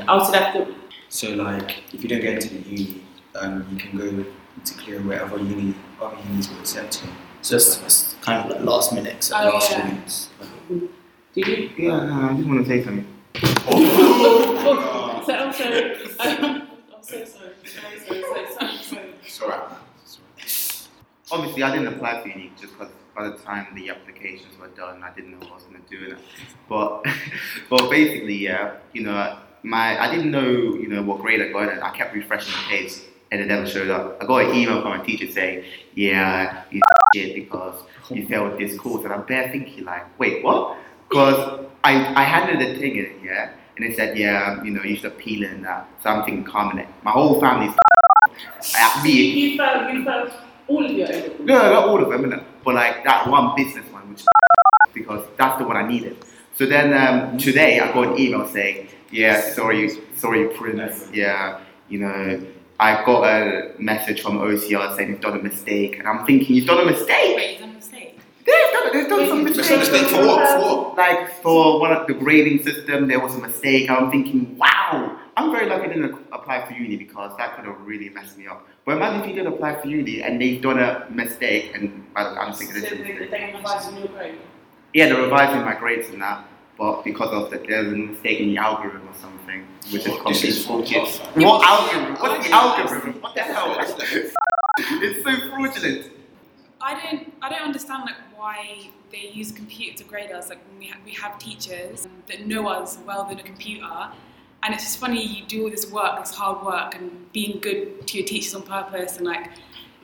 After 0.08 0.32
that, 0.32 0.54
the- 0.54 0.74
So 1.08 1.28
like, 1.30 1.82
if 1.94 2.02
you 2.02 2.08
don't 2.08 2.20
get 2.20 2.34
into 2.34 2.48
the 2.54 2.60
uni, 2.70 3.02
um, 3.40 3.66
you 3.70 3.78
can 3.78 3.98
go 3.98 4.04
into 4.06 4.74
clearing 4.82 5.06
wherever 5.06 5.36
uni 5.38 5.74
other 6.00 6.16
unis 6.30 6.50
will 6.50 6.58
accept 6.60 7.02
you. 7.04 7.08
so 7.42 7.56
it's, 7.56 7.80
it's 7.82 8.16
kind 8.22 8.44
of 8.44 8.50
like 8.56 8.64
last 8.64 8.92
minute. 8.92 9.22
So 9.24 9.36
Oh, 9.38 9.48
last 9.54 9.70
yeah. 9.70 9.84
minute. 9.86 10.90
did 11.34 11.46
you? 11.46 11.70
Yeah, 11.78 12.04
no, 12.06 12.28
I 12.30 12.34
just 12.34 12.48
want 12.48 12.60
to 12.66 12.68
say 12.68 12.82
something. 12.84 13.06
Oh, 13.68 15.22
so 15.26 15.32
also, 15.38 15.64
um, 16.20 16.68
Sorry. 17.02 17.26
Sorry, 17.26 17.64
sorry, 17.66 18.22
sorry, 18.22 18.76
sorry, 18.78 19.14
sorry. 19.26 19.60
Obviously, 21.32 21.62
I 21.64 21.76
didn't 21.76 21.94
apply 21.94 22.22
for 22.22 22.28
uni 22.28 22.52
just 22.60 22.78
because 22.78 22.92
by 23.16 23.28
the 23.28 23.36
time 23.38 23.66
the 23.74 23.90
applications 23.90 24.56
were 24.56 24.68
done, 24.68 25.02
I 25.02 25.12
didn't 25.12 25.32
know 25.32 25.38
what 25.38 25.50
I 25.50 25.54
was 25.54 25.64
going 25.64 25.82
to 25.82 25.98
do 25.98 26.12
it. 26.12 26.18
But, 26.68 27.04
but 27.70 27.90
basically, 27.90 28.36
yeah, 28.36 28.76
you 28.92 29.02
know, 29.02 29.38
my 29.64 30.00
I 30.00 30.14
didn't 30.14 30.30
know, 30.30 30.48
you 30.48 30.86
know, 30.86 31.02
what 31.02 31.20
grade 31.20 31.42
I 31.42 31.50
got, 31.50 31.72
and 31.72 31.82
I 31.82 31.90
kept 31.90 32.14
refreshing 32.14 32.52
the 32.52 32.68
page, 32.68 32.92
and 33.32 33.40
it 33.40 33.46
never 33.46 33.66
showed 33.66 33.90
up. 33.90 34.22
I 34.22 34.26
got 34.26 34.44
an 34.44 34.54
email 34.54 34.80
from 34.80 34.90
my 34.90 35.04
teacher 35.04 35.30
saying, 35.30 35.64
"Yeah, 35.94 36.62
you 36.70 36.80
shit 37.14 37.34
because 37.34 37.82
you 38.10 38.28
failed 38.28 38.58
this 38.60 38.78
course," 38.78 39.02
and 39.04 39.12
I'm 39.12 39.26
bare 39.26 39.50
thinking 39.50 39.84
like, 39.84 40.18
"Wait, 40.20 40.44
what?" 40.44 40.76
Because 41.08 41.66
I 41.84 42.22
I 42.22 42.24
handed 42.24 42.60
the 42.60 42.78
thing 42.78 42.96
in, 42.96 43.20
yeah, 43.24 43.50
and 43.76 43.84
it 43.84 43.96
said, 43.96 44.16
"Yeah, 44.16 44.62
you 44.62 44.70
know, 44.70 44.82
you 44.82 44.96
should 44.96 45.06
appeal 45.12 45.42
it 45.44 45.50
and 45.50 45.64
that." 45.64 45.88
So 46.02 46.10
I'm 46.10 46.24
thinking, 46.24 46.44
calm 46.44 46.78
it. 46.78 46.88
My 47.02 47.10
whole 47.10 47.40
family's 47.40 47.74
at 48.78 48.96
You, 48.98 49.02
me. 49.04 49.10
you 49.12 49.56
found 49.58 49.96
you 49.98 50.04
found 50.04 50.32
all 50.68 50.84
of 50.84 50.90
your 50.90 51.08
A. 51.08 51.30
No, 51.40 51.54
not 51.72 51.88
all 51.88 52.02
of 52.02 52.08
them, 52.10 52.30
innit? 52.30 52.44
but 52.64 52.74
like 52.74 53.04
that 53.04 53.28
one 53.28 53.54
business 53.56 53.84
one, 53.92 54.08
which 54.10 54.22
because 54.94 55.24
that's 55.36 55.58
the 55.58 55.64
one 55.64 55.76
I 55.76 55.86
needed. 55.86 56.16
So 56.54 56.66
then 56.66 56.92
um, 56.94 57.38
today 57.38 57.80
I 57.80 57.92
got 57.92 58.08
an 58.12 58.18
email 58.20 58.46
saying, 58.46 58.88
yeah, 59.10 59.40
sorry, 59.40 59.90
sorry, 60.14 60.48
Prince, 60.54 61.08
yeah, 61.12 61.60
you 61.88 61.98
know, 61.98 62.40
I 62.78 63.02
got 63.04 63.24
a 63.24 63.72
message 63.78 64.20
from 64.22 64.38
OCR 64.38 64.94
saying 64.96 65.08
you've 65.10 65.20
done 65.20 65.38
a 65.40 65.42
mistake, 65.42 65.98
and 65.98 66.06
I'm 66.06 66.24
thinking 66.26 66.54
you've 66.56 66.66
done 66.66 66.86
a 66.86 66.90
mistake. 66.90 67.60
They've 68.44 68.72
done, 68.72 68.92
they've 68.92 69.08
done 69.08 69.28
some 69.28 69.44
Make 69.44 69.54
a 69.54 69.58
mistake. 69.58 69.78
mistake 69.78 70.06
for 70.08 70.26
what? 70.26 70.48
For 70.48 70.58
what? 70.60 70.96
Like 70.96 71.42
for 71.42 71.80
one 71.80 71.92
of 71.92 72.06
the 72.06 72.14
grading 72.14 72.62
system, 72.64 73.08
there 73.08 73.20
was 73.20 73.34
a 73.36 73.38
mistake. 73.40 73.88
I'm 73.90 74.10
thinking, 74.10 74.56
wow, 74.58 75.18
I'm 75.36 75.52
very 75.52 75.68
lucky 75.68 75.84
I 75.84 75.88
didn't 75.88 76.14
apply 76.32 76.66
for 76.66 76.72
uni 76.74 76.96
because 76.96 77.36
that 77.38 77.56
could 77.56 77.64
have 77.66 77.80
really 77.86 78.08
messed 78.10 78.36
me 78.38 78.46
up. 78.48 78.66
But 78.84 78.96
imagine 78.96 79.20
if 79.22 79.28
you 79.28 79.34
didn't 79.34 79.52
apply 79.54 79.80
for 79.80 79.86
uni 79.86 80.22
and 80.22 80.40
they've 80.40 80.60
done 80.60 80.78
a 80.80 81.06
mistake, 81.10 81.70
and 81.74 82.04
I- 82.16 82.24
I'm 82.36 82.52
So 82.52 82.58
thinking 82.58 82.80
this 82.82 82.90
is 82.90 82.92
a 82.92 83.02
they, 83.02 83.12
mistake. 83.12 83.30
they 83.30 83.52
revised 83.56 83.88
on 83.88 83.96
your 83.98 84.08
grade. 84.08 84.34
Yeah, 84.92 85.06
they're 85.06 85.22
revising 85.22 85.64
my 85.64 85.74
grades 85.74 86.08
and 86.10 86.20
that, 86.20 86.44
but 86.76 87.02
because 87.04 87.30
of 87.30 87.50
the 87.50 87.58
there's 87.58 87.92
a 87.92 87.96
mistake 87.96 88.40
in 88.40 88.48
the 88.48 88.58
algorithm 88.58 89.08
or 89.08 89.14
something, 89.14 89.64
which 89.90 90.02
is 90.04 90.08
What? 90.08 90.26
This 90.28 90.44
is 90.44 90.66
for 90.66 90.78
bullshit. 90.78 91.08
What 91.36 91.64
algorithm? 91.64 92.16
What's 92.16 92.46
the 92.48 92.52
algorithm? 92.52 93.12
What 93.22 93.34
the 93.36 93.40
hell? 93.42 93.76
it's 95.00 95.24
so 95.24 95.50
fraudulent. 95.50 96.10
I 96.82 96.94
don't 97.00 97.32
I 97.42 97.48
don't 97.48 97.62
understand 97.62 98.04
like 98.06 98.16
why 98.36 98.88
they 99.10 99.30
use 99.32 99.50
a 99.50 99.54
computer 99.54 99.96
to 99.98 100.04
grade 100.04 100.32
us. 100.32 100.48
Like 100.48 100.58
when 100.68 100.78
we 100.80 100.86
ha- 100.86 100.98
we 101.04 101.12
have 101.12 101.38
teachers 101.38 102.08
that 102.26 102.46
know 102.46 102.66
us 102.68 102.98
well 103.06 103.24
than 103.24 103.38
a 103.38 103.42
computer, 103.42 103.86
and 104.62 104.74
it's 104.74 104.82
just 104.84 104.98
funny 104.98 105.24
you 105.24 105.44
do 105.46 105.64
all 105.64 105.70
this 105.70 105.90
work, 105.90 106.18
this 106.18 106.34
hard 106.34 106.64
work, 106.66 106.94
and 106.96 107.30
being 107.32 107.60
good 107.60 108.06
to 108.08 108.18
your 108.18 108.26
teachers 108.26 108.54
on 108.54 108.62
purpose 108.62 109.16
and 109.18 109.26
like 109.26 109.50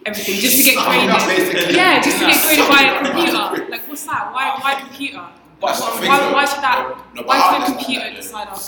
everything 0.07 0.37
just 0.37 0.57
to 0.59 0.63
get 0.65 0.85
graded. 0.87 1.11
basically. 1.27 1.75
Yeah, 1.75 2.01
just 2.01 2.19
to 2.19 2.27
get 2.27 2.43
graded 2.45 2.69
by 2.69 2.83
a 2.83 3.05
computer. 3.05 3.71
Like 3.71 3.89
what's 3.89 4.05
that? 4.07 4.33
Why 4.33 4.57
why 4.61 4.75
computer? 4.81 5.27
Why, 5.61 5.73
why, 5.73 6.33
why 6.33 6.45
should 6.45 6.63
that? 6.63 6.97
No, 7.15 7.23
but 7.23 7.27
Why 7.27 7.37
I 7.37 7.41
should 7.41 7.51
a 7.51 7.57
understand 7.57 7.79
computer 7.79 8.05
that, 8.11 8.17
decide 8.17 8.49
on? 8.49 8.61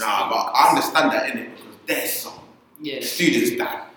Nah, 0.00 0.28
but 0.28 0.50
I 0.52 0.68
understand 0.70 1.12
that 1.12 1.30
in 1.30 1.38
it 1.38 1.50
because 1.56 1.76
there's 1.86 2.12
some 2.12 2.32
Yeah. 2.80 2.98
students 3.00 3.56
that 3.58 3.92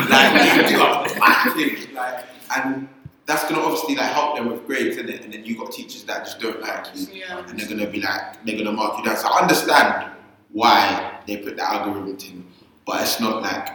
like 0.08 0.32
they 0.32 0.68
do 0.70 0.80
a 0.80 1.18
mad 1.20 1.52
thing, 1.54 1.94
like, 1.94 2.24
and 2.56 2.88
that's 3.26 3.44
gonna 3.48 3.62
obviously 3.62 3.94
like 3.94 4.10
help 4.12 4.36
them 4.36 4.50
with 4.50 4.66
grades, 4.66 4.96
isn't 4.96 5.08
it? 5.08 5.22
And 5.24 5.32
then 5.32 5.44
you 5.44 5.56
got 5.56 5.72
teachers 5.72 6.02
that 6.04 6.24
just 6.24 6.40
don't 6.40 6.60
like 6.60 6.86
you, 6.94 7.06
Yeah. 7.12 7.38
and 7.46 7.58
they're 7.58 7.68
gonna 7.68 7.90
be 7.90 8.00
like, 8.00 8.44
they're 8.44 8.56
gonna 8.58 8.72
mark 8.72 8.98
you 8.98 9.04
down. 9.04 9.16
So 9.16 9.28
I 9.28 9.42
understand 9.42 10.10
why 10.50 11.18
they 11.26 11.36
put 11.38 11.56
the 11.56 11.62
algorithm 11.62 12.16
thing, 12.16 12.46
but 12.84 13.00
it's 13.02 13.20
not 13.20 13.42
like 13.42 13.70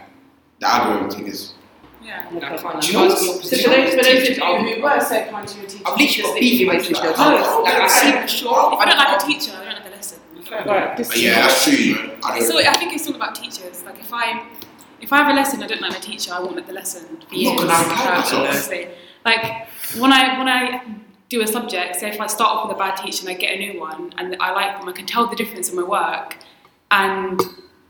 the 0.60 0.66
algorithm 0.72 1.10
thing 1.10 1.26
is 1.28 1.54
Yeah. 2.02 2.24
I 2.28 2.38
can't 2.40 2.64
like, 2.64 2.80
Do 2.80 2.86
you 2.86 2.92
know 2.92 3.10
ask 3.10 3.22
me 3.22 3.28
what's- 3.28 3.52
your 3.52 3.60
So 3.60 3.70
for 3.70 3.76
those, 3.76 3.90
for 3.90 3.96
those 4.02 4.28
of 4.28 4.36
you 4.38 4.74
who 4.76 4.82
were 4.82 5.00
so 5.00 5.24
kind 5.30 5.48
to 5.48 5.58
your 5.58 5.66
teachers, 5.66 5.82
I've 5.86 5.98
literally 5.98 6.06
just 6.06 6.22
got 6.22 6.34
that 6.34 6.40
beef 6.40 6.58
with 6.60 6.66
my 6.68 6.74
went 6.74 6.84
to 6.86 6.94
teacher. 6.94 7.02
No, 7.18 7.62
like, 7.64 7.74
I 7.74 7.88
see 7.88 8.36
sure. 8.38 8.72
If 8.72 8.78
I 8.78 8.84
don't 8.84 8.98
like 8.98 9.22
a 9.22 9.26
teacher, 9.26 9.52
I 9.52 9.64
don't 9.64 9.74
like 9.74 9.86
a 9.86 9.90
lesson. 9.96 10.18
Right, 10.50 11.16
Yeah, 11.16 11.46
that's 11.46 11.64
true. 11.64 12.10
I 12.24 12.38
It's 12.38 12.48
don't, 12.48 12.64
all, 12.64 12.68
I 12.72 12.76
think 12.78 12.92
it's 12.94 13.06
all 13.08 13.14
about 13.16 13.34
teachers. 13.34 13.82
Like 13.84 13.98
if 14.00 14.12
I 14.14 14.42
if 15.00 15.12
I 15.12 15.18
have 15.18 15.28
a 15.32 15.34
lesson 15.34 15.62
I 15.62 15.66
don't 15.66 15.80
like 15.80 15.92
my 15.92 15.98
teacher, 15.98 16.32
I 16.32 16.40
want 16.40 16.66
the 16.66 16.72
lesson 16.72 17.04
for 17.20 17.26
I'm 17.30 17.34
years. 17.34 17.60
not 17.62 17.68
gonna 17.68 17.92
apply 17.92 18.12
Uh, 18.14 18.18
myself. 18.20 18.48
honestly. 18.48 18.88
Like 19.24 19.68
when 19.98 20.12
I 20.12 20.38
when 20.38 20.48
I 20.48 20.82
do 21.28 21.40
a 21.42 21.46
subject, 21.46 21.96
say 21.96 22.08
if 22.10 22.20
I 22.20 22.26
start 22.26 22.50
off 22.56 22.68
with 22.68 22.76
a 22.76 22.78
bad 22.78 22.96
teacher 22.96 23.20
and 23.28 23.30
I 23.36 23.38
get 23.40 23.54
a 23.56 23.58
new 23.58 23.80
one 23.80 24.12
and 24.18 24.36
I 24.40 24.52
like 24.52 24.78
them, 24.78 24.88
I 24.88 24.92
can 24.92 25.06
tell 25.06 25.26
the 25.26 25.36
difference 25.36 25.68
in 25.70 25.76
my 25.76 25.82
work. 25.82 26.36
And 26.90 27.40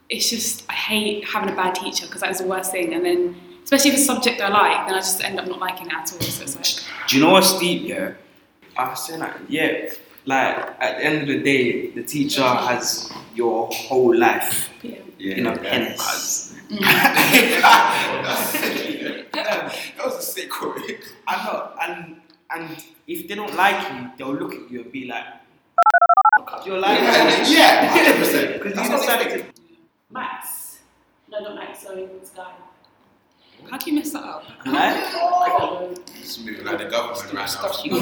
it's 0.08 0.28
just 0.30 0.64
I 0.68 0.72
hate 0.72 1.24
having 1.24 1.50
a 1.50 1.56
bad 1.56 1.74
teacher 1.74 2.06
because 2.06 2.22
that 2.22 2.30
is 2.30 2.38
the 2.38 2.46
worst 2.46 2.72
thing. 2.72 2.94
And 2.94 3.04
then 3.04 3.36
especially 3.62 3.90
if 3.90 3.94
it's 3.96 4.04
a 4.04 4.06
subject 4.06 4.40
I 4.40 4.48
like, 4.48 4.86
then 4.86 4.94
I 4.94 4.98
just 4.98 5.22
end 5.22 5.38
up 5.38 5.46
not 5.46 5.60
liking 5.60 5.86
it 5.86 5.92
at 5.92 6.12
all. 6.12 6.20
So 6.20 6.42
it's 6.42 6.56
like 6.56 7.08
Do 7.08 7.16
you 7.16 7.22
know 7.24 7.30
what's 7.30 7.58
deep? 7.58 7.82
Yeah, 7.86 8.12
I 8.76 8.88
was 8.90 9.06
saying 9.06 9.20
that. 9.20 9.36
Yeah, 9.48 9.90
like 10.24 10.56
at 10.80 10.98
the 10.98 11.04
end 11.04 11.22
of 11.22 11.28
the 11.28 11.40
day, 11.42 11.90
the 11.90 12.02
teacher 12.02 12.42
has 12.42 13.12
your 13.34 13.68
whole 13.68 14.16
life 14.16 14.70
Yeah. 14.82 14.96
in 15.20 15.46
a 15.46 15.56
pen. 16.68 16.78
Mm. 16.78 16.82
that 19.32 20.04
was 20.04 20.16
a 20.18 20.22
sick 20.22 20.50
quote. 20.50 20.78
I 21.26 21.44
know, 21.44 21.70
and 21.82 22.16
and 22.50 22.84
if 23.06 23.26
they 23.28 23.34
don't 23.34 23.54
like 23.56 23.80
you, 23.92 24.10
they'll 24.16 24.34
look 24.34 24.54
at 24.54 24.70
you 24.70 24.82
and 24.82 24.92
be 24.92 25.06
like, 25.06 25.24
"Fuck 26.38 26.52
up 26.60 26.66
your 26.66 26.78
life." 26.78 26.98
Yeah, 27.48 27.86
hundred 27.86 28.16
percent. 28.16 28.62
Because 28.62 28.76
you 28.88 28.96
decided 28.96 29.28
to. 29.38 29.44
Max. 30.10 30.78
No, 31.30 31.40
not 31.40 31.54
Max, 31.56 31.82
sorry, 31.82 32.02
it's 32.04 32.30
Sky. 32.30 32.52
how 33.70 33.76
can 33.78 33.88
you 33.94 34.00
mess 34.00 34.10
that 34.12 34.22
up? 34.24 34.44
Right? 34.66 35.96
Just 36.16 36.44
moving 36.44 36.64
like 36.64 36.78
the 36.78 36.86
government 36.86 37.32
right 37.34 37.48
Stuff 37.48 37.84
now. 37.84 37.84
you 37.84 38.00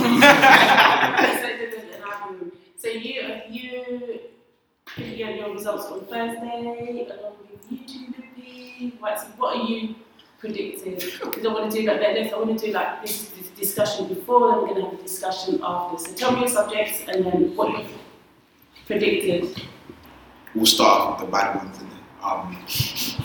so 2.78 2.88
you 2.88 3.22
you 3.50 4.20
you 4.96 5.16
get 5.16 5.36
your 5.36 5.52
results 5.52 5.86
on 5.86 6.00
Thursday 6.06 7.06
along 7.10 7.36
with 7.50 7.70
YouTube 7.70 8.14
Loopy. 8.46 8.98
Right, 9.00 9.18
what 9.36 9.56
are 9.56 9.62
you 9.64 9.94
predicting? 10.38 10.94
Because 10.94 11.44
I 11.44 11.48
want 11.48 11.70
to 11.70 11.80
do 11.80 11.86
like 11.86 12.00
this. 12.00 12.32
I 12.32 12.36
want 12.36 12.58
to 12.58 12.66
do 12.66 12.72
like 12.72 13.02
this, 13.02 13.30
this 13.30 13.48
discussion 13.48 14.08
before, 14.08 14.50
then 14.50 14.58
we're 14.58 14.66
going 14.68 14.82
to 14.82 14.90
have 14.90 15.00
a 15.00 15.02
discussion 15.02 15.60
after. 15.62 15.98
So 16.04 16.14
tell 16.14 16.32
me 16.32 16.40
your 16.40 16.48
subjects 16.48 17.02
and 17.08 17.26
then 17.26 17.56
what 17.56 17.78
you 17.78 17.86
predicted. 18.86 19.62
We'll 20.54 20.66
start 20.66 21.18
with 21.20 21.26
the 21.26 21.32
bad 21.32 21.56
ones. 21.56 21.78
Innit? 21.78 21.92
Um, 22.22 22.56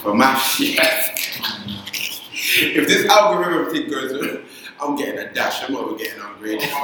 for 0.02 0.14
maths, 0.14 0.60
yes. 0.60 1.10
if 2.62 2.88
this 2.88 3.06
algorithm 3.10 3.74
thing 3.74 3.90
goes, 3.90 4.14
on, 4.14 4.44
I'm 4.80 4.96
getting 4.96 5.20
a 5.20 5.34
dash. 5.34 5.64
I'm 5.64 5.74
not 5.74 5.86
even 5.86 5.98
getting 5.98 6.22
ungraded. 6.22 6.62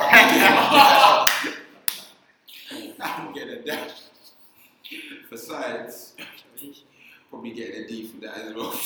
I'm 3.00 3.34
getting 3.34 3.56
a 3.56 3.62
dash. 3.64 3.92
For 5.30 5.38
science, 5.38 6.14
probably 7.30 7.52
getting 7.52 7.84
a 7.84 7.88
D 7.88 8.08
for 8.08 8.22
that 8.22 8.38
as 8.38 8.54
well. 8.54 8.72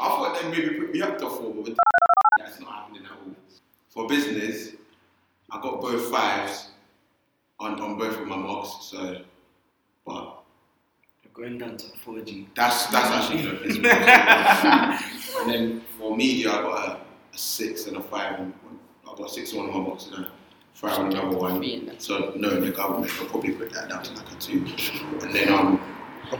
I 0.00 0.08
thought 0.08 0.40
they 0.40 0.48
maybe 0.48 0.74
put 0.78 0.92
me 0.92 1.02
up 1.02 1.18
to 1.18 1.28
four, 1.28 1.52
but 1.54 1.74
that's 2.38 2.60
not 2.60 2.72
happening 2.72 3.04
at 3.04 3.10
all. 3.10 3.34
For 3.88 4.06
business, 4.06 4.74
I 5.50 5.60
got 5.60 5.80
both 5.80 6.10
fives 6.10 6.68
on, 7.58 7.80
on 7.80 7.98
both 7.98 8.18
of 8.18 8.26
my 8.26 8.36
mocks, 8.36 8.86
so 8.86 9.22
but 10.04 10.42
Going 11.34 11.58
down 11.58 11.76
to 11.76 11.86
4G. 12.06 12.46
that's 12.54 12.86
that's 12.86 13.10
actually 13.10 13.42
gonna 13.42 13.58
piss 13.58 13.76
and 15.42 15.50
then 15.52 15.82
for 15.98 16.16
media, 16.16 16.50
I 16.50 16.62
got 16.62 16.88
a, 16.88 16.92
a 17.34 17.38
six 17.38 17.86
and 17.86 17.98
a 17.98 18.00
five. 18.00 18.40
And 18.40 18.54
one. 18.64 18.78
I 19.06 19.14
got 19.18 19.26
a 19.26 19.28
six 19.28 19.52
on 19.52 19.58
one 19.58 19.68
of 19.68 19.74
my 19.74 19.82
boxes 19.82 20.12
and 20.14 20.24
a 20.24 20.30
five 20.72 20.98
on 20.98 21.12
another 21.12 21.36
one. 21.36 21.92
So 21.98 22.32
no, 22.36 22.58
the 22.58 22.70
government 22.70 23.20
will 23.20 23.26
probably 23.26 23.52
put 23.52 23.70
that 23.74 23.90
down 23.90 24.02
to 24.04 24.14
like 24.14 24.32
a 24.32 24.34
two. 24.36 24.64
And 25.20 25.34
then 25.34 25.52
um, 25.52 25.78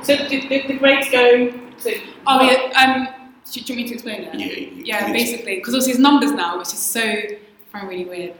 So 0.02 0.16
the, 0.16 0.46
the, 0.48 0.66
the 0.68 0.74
grades 0.78 1.10
go. 1.10 1.52
So 1.78 1.90
Oh 2.26 2.40
yeah. 2.42 2.72
Um, 2.80 3.30
do, 3.52 3.60
do 3.60 3.72
you 3.72 3.78
want 3.78 3.84
me 3.84 3.88
to 3.88 3.94
explain 3.94 4.22
it? 4.22 4.34
yeah, 4.34 4.46
you, 4.46 4.84
Yeah, 4.84 5.12
basically, 5.12 5.56
because 5.56 5.74
obviously 5.74 5.92
it's 5.92 6.00
numbers 6.00 6.32
now, 6.32 6.58
which 6.58 6.68
is 6.68 6.78
so 6.80 7.00
I 7.00 7.38
find 7.70 7.88
really 7.88 8.04
weird. 8.04 8.34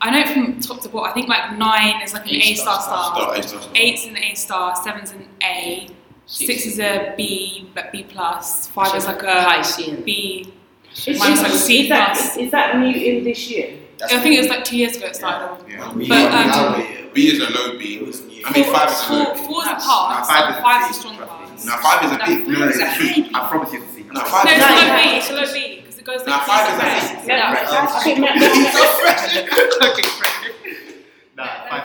I 0.00 0.10
know 0.10 0.32
from 0.32 0.58
top 0.60 0.80
to 0.82 0.88
bottom, 0.88 1.10
I 1.10 1.12
think 1.12 1.28
like 1.28 1.56
nine 1.58 2.02
is 2.02 2.14
like 2.14 2.24
an 2.24 2.34
A 2.36 2.54
star 2.54 2.80
star, 2.80 3.14
Start, 3.14 3.38
it's 3.38 3.52
not- 3.52 3.68
eight's 3.76 4.06
an 4.06 4.16
A 4.16 4.34
star, 4.34 4.74
seven's 4.76 5.12
an 5.12 5.28
A, 5.42 5.88
six 6.26 6.64
is 6.66 6.80
a 6.80 7.12
B, 7.16 7.68
but 7.74 7.92
B 7.92 8.04
plus, 8.04 8.66
five 8.68 8.94
is 8.96 9.06
like 9.06 9.22
a 9.22 9.42
high 9.42 9.62
C 9.62 9.90
and 9.90 10.08
Is, 10.08 11.18
Mine's 11.18 11.42
like 11.42 11.52
C 11.52 11.82
is 11.82 11.88
that, 11.90 12.14
plus. 12.16 12.36
is 12.38 12.50
that 12.50 12.78
new 12.78 12.88
in 12.94 13.24
this 13.24 13.48
year? 13.50 13.76
I 14.02 14.18
think 14.20 14.34
it 14.36 14.38
was 14.38 14.48
like 14.48 14.64
two 14.64 14.78
years 14.78 14.96
ago 14.96 15.06
it 15.06 15.16
started. 15.16 15.68
Yeah. 15.70 15.92
We- 15.92 16.08
But, 16.08 16.32
um, 16.32 16.46
now 16.48 16.76
we- 16.78 16.99
B 17.12 17.28
is 17.28 17.40
a 17.40 17.50
low 17.50 17.78
B. 17.78 17.96
It 17.98 18.06
was 18.06 18.22
mean, 18.26 18.42
five 18.44 18.90
is 18.90 19.08
a 19.08 19.12
low 19.12 19.24
Four, 19.24 19.34
B. 19.34 19.40
four's 19.46 19.66
a 19.66 19.70
No, 19.70 19.76
pass, 19.78 20.28
five 20.28 20.50
is 20.50 20.56
a 20.56 20.62
five's 20.62 20.90
a 20.90 20.92
C, 20.94 21.00
strong 21.00 21.16
pass. 21.18 21.64
No, 21.64 21.76
five 21.78 22.04
is 22.04 22.10
a 22.12 22.18
B. 22.24 22.50
No, 22.50 22.58
no, 22.58 22.66
It's 22.68 22.78
a 22.78 22.80
it's- 22.82 23.30
I 23.34 23.48
promise 23.48 23.72
you 23.72 23.80
to 23.80 23.88
see. 23.92 24.02
No, 24.04 24.20
five 24.24 24.46
is 24.46 24.52
it's 24.52 24.64
a 24.64 24.66
a 24.66 24.70
B. 24.70 24.74
low 24.80 24.96
B, 24.96 25.16
it's 25.18 25.30
a 25.30 25.32
low 25.34 25.52
B, 25.52 25.76
because 25.80 25.98
it 25.98 26.04
goes 26.04 26.20
No, 26.26 26.32
like 26.32 26.42
five 26.46 26.66
is 26.68 26.78
to 26.78 26.86
a 26.86 26.88
A. 26.88 27.00
C. 27.00 27.26
Yeah, 27.28 27.52
Right. 27.52 27.68
I 27.68 28.02
think 28.02 28.18
Matt- 28.20 28.38
Matt- 28.40 30.06
Nah, 31.36 31.68
five. 31.70 31.84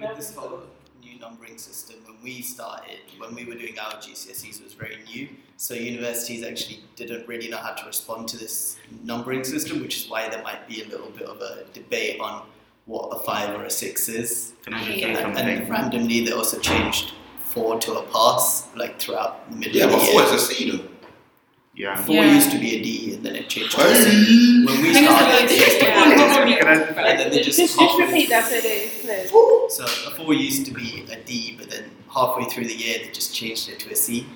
with 0.00 0.16
this 0.16 0.34
whole 0.34 0.60
new 1.02 1.18
numbering 1.18 1.58
system, 1.58 1.96
when 2.06 2.16
we 2.22 2.40
started, 2.42 2.98
when 3.18 3.34
we 3.34 3.44
were 3.44 3.54
doing 3.54 3.78
our 3.78 3.94
GCSEs, 4.00 4.62
was 4.62 4.72
very 4.74 4.98
new. 5.12 5.28
So 5.56 5.74
universities 5.74 6.44
actually 6.44 6.80
didn't 6.96 7.26
really 7.26 7.48
know 7.48 7.58
how 7.58 7.72
to 7.72 7.86
respond 7.86 8.28
to 8.28 8.36
this 8.36 8.76
numbering 9.04 9.44
system, 9.44 9.80
which 9.80 9.96
is 10.04 10.08
why 10.10 10.28
there 10.28 10.42
might 10.42 10.66
be 10.68 10.82
a 10.82 10.86
little 10.86 11.10
bit 11.10 11.26
of 11.28 11.40
a 11.40 11.64
debate 11.72 12.20
on 12.20 12.42
what 12.86 13.08
a 13.08 13.18
five 13.24 13.54
or 13.58 13.64
a 13.64 13.70
six 13.70 14.08
is. 14.08 14.52
Can 14.64 14.74
I 14.74 14.84
just 14.84 14.98
Yeah. 14.98 15.18
And, 15.18 15.38
and 15.38 15.68
randomly, 15.70 16.24
they 16.24 16.32
also 16.32 16.58
changed 16.58 17.12
four 17.44 17.78
to 17.80 17.98
a 17.98 18.02
pass, 18.04 18.66
like 18.74 18.98
throughout 18.98 19.50
the 19.50 19.56
middle 19.56 19.76
Yeah, 19.76 19.84
of 19.84 19.90
the 19.90 19.96
but 19.98 20.06
four 20.06 20.22
is 20.22 20.32
a 20.32 20.38
C 20.38 20.70
though. 20.70 20.84
Yeah. 21.74 21.96
Four 22.04 22.14
Yeah. 22.16 22.34
used 22.34 22.50
to 22.52 22.58
be 22.58 22.76
a 22.76 22.82
D, 22.82 23.14
and 23.14 23.26
then 23.26 23.36
it 23.36 23.48
changed 23.50 23.72
to 23.76 23.82
a 23.82 23.92
Hey. 23.92 24.02
C. 24.04 24.64
When 24.64 24.80
we 24.82 24.90
I 24.90 24.92
think 24.94 25.06
it's 25.50 25.76
started, 25.76 26.10
it 26.10 26.18
low 26.18 26.24
used 26.24 26.38
to 26.38 26.44
be 26.44 26.52
C, 26.52 26.58
a 26.58 26.64
yeah. 26.64 26.84
D. 26.86 26.94
Can 26.94 26.98
I- 26.98 27.08
And 27.10 27.20
then 27.20 27.30
they 27.30 27.42
just 27.42 27.58
just, 27.58 27.78
just 27.78 27.98
repeat 27.98 28.28
that 28.30 28.44
so 28.46 28.54
that 28.60 28.64
it's. 28.64 29.76
So 29.76 29.84
a 29.84 30.10
four 30.16 30.32
used 30.32 30.64
to 30.66 30.72
be 30.72 31.04
a 31.10 31.16
D, 31.16 31.56
but 31.58 31.68
then 31.70 31.90
halfway 32.14 32.44
through 32.44 32.66
the 32.66 32.74
year 32.76 32.98
they 33.04 33.10
just 33.10 33.34
changed 33.34 33.68
it 33.68 33.78
to 33.80 33.90
a 33.90 33.96
C, 33.96 34.26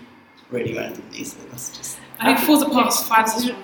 really 0.50 0.74
randomly. 0.76 1.24
So 1.24 1.38
that's 1.50 1.76
just. 1.76 1.98
I 2.18 2.34
think 2.34 2.46
four's 2.46 2.62
a 2.62 2.68
pass, 2.68 3.06
five's 3.08 3.48
a 3.48 3.56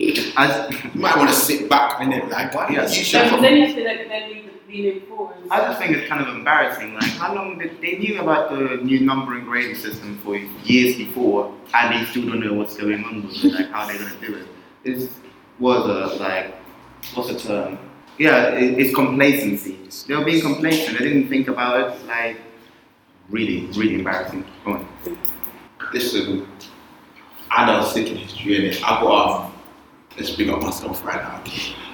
strong 0.00 0.26
No, 0.26 0.32
pass. 0.34 0.68
no. 0.68 0.74
As, 0.76 0.84
You 0.94 1.00
might 1.00 1.16
want 1.16 1.30
to 1.30 1.34
sit 1.36 1.68
back 1.68 2.00
a 2.00 2.04
minute, 2.04 2.28
like 2.30 2.52
Yeah. 2.54 2.82
you 2.82 2.88
So 2.88 2.94
should. 2.94 3.20
if 3.22 3.28
probably- 3.28 3.48
there's 3.48 3.62
anything 3.76 3.84
that 3.84 4.08
they 4.08 4.34
need 4.34 4.48
being 4.68 4.96
informed. 4.96 5.34
I 5.50 5.58
just 5.66 5.78
think 5.78 5.90
it's 5.96 6.08
kind 6.08 6.22
of 6.26 6.34
embarrassing. 6.34 6.94
Like, 6.94 7.04
how 7.18 7.34
long 7.34 7.58
did 7.58 7.78
they 7.82 7.98
knew 7.98 8.20
about 8.20 8.50
the 8.50 8.76
new 8.82 9.00
numbering 9.00 9.44
grading 9.44 9.74
system 9.74 10.18
for 10.24 10.36
years 10.64 10.96
before, 10.96 11.52
and 11.74 11.94
they 11.94 12.06
still 12.10 12.24
don't 12.26 12.40
know 12.40 12.54
what's 12.54 12.74
going 12.76 13.04
on 13.04 13.22
with 13.26 13.44
it, 13.44 13.52
like 13.52 13.70
how 13.70 13.86
they're 13.86 13.98
gonna 13.98 14.10
do 14.26 14.34
it. 14.36 14.46
This 14.82 15.10
was 15.58 15.84
a 15.86 16.22
like, 16.22 16.54
what's 17.14 17.30
the 17.30 17.38
term? 17.38 17.78
Yeah, 18.18 18.48
it, 18.54 18.78
it's 18.78 18.94
complacency. 18.94 19.76
They 20.08 20.14
were 20.16 20.24
being 20.24 20.40
complacent. 20.40 20.98
They 20.98 21.04
didn't 21.04 21.28
think 21.28 21.48
about 21.48 21.80
it. 21.94 22.06
Like, 22.06 22.38
really, 23.28 23.66
really 23.76 23.96
embarrassing. 23.96 24.44
Go 24.64 24.72
on. 24.72 24.88
Listen, 25.92 26.46
I 27.50 27.66
done 27.66 27.84
sick 27.86 28.08
in 28.08 28.16
history 28.16 28.56
in 28.56 28.64
it. 28.72 28.82
I 28.82 29.00
got 29.02 29.44
um, 29.46 29.51
let's 30.16 30.30
big 30.30 30.48
up 30.48 30.62
myself 30.62 31.04
right 31.04 31.22
now. 31.22 31.42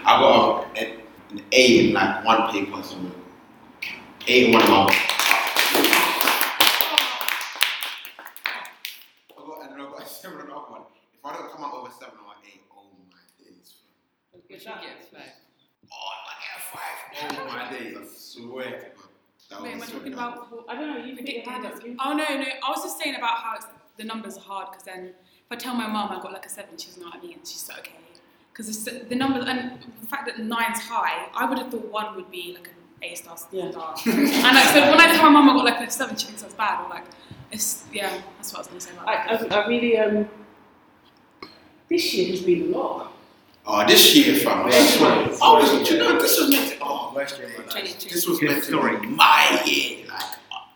I 0.05 0.21
got 0.21 0.65
um, 0.65 0.71
an, 0.77 0.87
an 1.31 1.43
A 1.53 1.89
in 1.89 1.95
like 1.95 2.25
one 2.25 2.51
paper 2.51 2.83
somewhere. 2.83 3.13
A 4.27 4.47
in 4.47 4.53
one 4.53 4.63
of 4.63 4.69
my. 4.69 4.75
I 9.31 9.41
got 9.47 9.63
and 9.63 9.73
then 9.73 9.81
I 9.81 9.91
got 9.91 10.03
a 10.03 10.07
seven 10.07 10.41
on 10.41 10.47
the 10.47 10.53
one. 10.55 10.83
If 11.15 11.25
I 11.25 11.33
don't 11.35 11.51
come 11.53 11.65
out 11.65 11.83
with 11.83 11.93
a 11.93 11.95
seven 11.97 12.15
or 12.27 12.33
an 12.33 12.43
eight, 12.47 12.63
oh 12.75 12.85
my 13.11 13.45
days. 13.45 13.75
Which 14.33 14.65
you 14.65 14.73
get 14.73 15.05
five. 15.11 15.23
Oh, 15.93 16.11
I 16.29 16.35
get 16.43 16.53
a 16.57 16.61
five. 16.73 17.41
Oh 17.41 17.47
my 17.47 17.79
days. 17.79 17.97
I 18.01 18.05
swear 18.17 18.65
to 18.65 18.73
God. 18.73 19.05
That 19.51 19.63
Wait, 19.63 19.73
am 19.75 19.83
I 19.83 19.87
talking 19.87 20.13
about 20.13 20.49
I 20.69 20.75
don't 20.75 20.89
know, 20.89 21.05
you 21.05 21.17
put 21.17 21.27
your 21.27 21.43
predicted? 21.43 21.49
hand 21.49 21.67
up. 21.67 21.75
Oh 22.05 22.13
no, 22.13 22.25
no. 22.37 22.45
I 22.45 22.71
was 22.71 22.83
just 22.83 22.99
saying 23.01 23.15
about 23.15 23.39
how 23.39 23.57
it's, 23.57 23.67
the 23.97 24.05
numbers 24.05 24.37
are 24.37 24.41
hard 24.41 24.71
because 24.71 24.85
then 24.85 25.07
if 25.07 25.15
I 25.51 25.57
tell 25.57 25.75
my 25.75 25.87
mum 25.87 26.11
I 26.13 26.21
got 26.21 26.33
like 26.35 26.45
a 26.45 26.51
seven, 26.51 26.77
she 26.77 26.89
doesn't 26.89 27.03
know 27.03 27.09
what 27.09 27.19
I 27.19 27.23
mean. 27.27 27.39
She's 27.45 27.67
like, 27.67 27.79
okay. 27.79 27.93
Because 28.59 28.85
the 28.85 29.15
numbers 29.15 29.45
and 29.47 29.79
the 30.01 30.07
fact 30.09 30.27
that 30.27 30.41
nine's 30.41 30.81
high, 30.81 31.29
I 31.33 31.49
would 31.49 31.59
have 31.59 31.71
thought 31.71 31.93
one 31.93 32.17
would 32.17 32.29
be 32.29 32.55
like 32.59 32.67
an 32.67 32.75
A 33.03 33.15
star 33.15 33.37
star. 33.39 33.49
Yeah. 33.53 33.67
and 33.67 34.57
like, 34.57 34.65
so 34.75 34.81
when 34.91 35.01
I 35.01 35.13
tell 35.17 35.31
my 35.31 35.41
mum 35.41 35.51
I 35.51 35.53
got 35.55 35.65
like 35.65 35.89
a 35.89 35.91
seven, 35.93 36.17
she 36.17 36.27
thinks 36.27 36.43
that's 36.43 36.55
bad. 36.55 36.85
Or 36.85 36.89
like, 36.91 37.05
it's 37.53 37.85
yeah, 37.93 38.21
that's 38.37 38.53
what 38.53 38.59
I 38.59 38.61
was 38.63 38.67
gonna 38.67 38.81
say 38.81 38.91
about 38.95 39.09
I, 39.09 39.37
that. 39.37 39.53
I, 39.53 39.61
I 39.63 39.67
really 39.69 39.97
um. 39.97 40.29
This 41.89 42.13
year 42.15 42.31
has 42.33 42.41
been 42.43 42.75
a 42.75 42.77
lot. 42.77 43.13
Oh, 43.65 43.87
this 43.87 44.15
year, 44.17 44.35
fam. 44.35 44.67
I 44.67 44.71
swear. 44.73 45.11
I 45.11 45.59
was, 45.61 45.89
you 45.91 45.99
know, 45.99 46.21
this 46.21 46.41
was 46.41 46.51
meant 46.51 46.71
to. 46.73 46.79
Oh, 46.83 47.13
Worst 47.15 47.39
year 47.39 47.47
of 47.49 47.59
my 47.59 47.63
life. 47.63 47.71
22. 47.73 48.09
this 48.15 48.27
was 48.27 48.39
Good 48.41 48.51
meant 48.51 48.65
to 48.65 48.69
story. 48.71 48.99
be 48.99 49.07
my 49.07 49.63
year. 49.65 50.05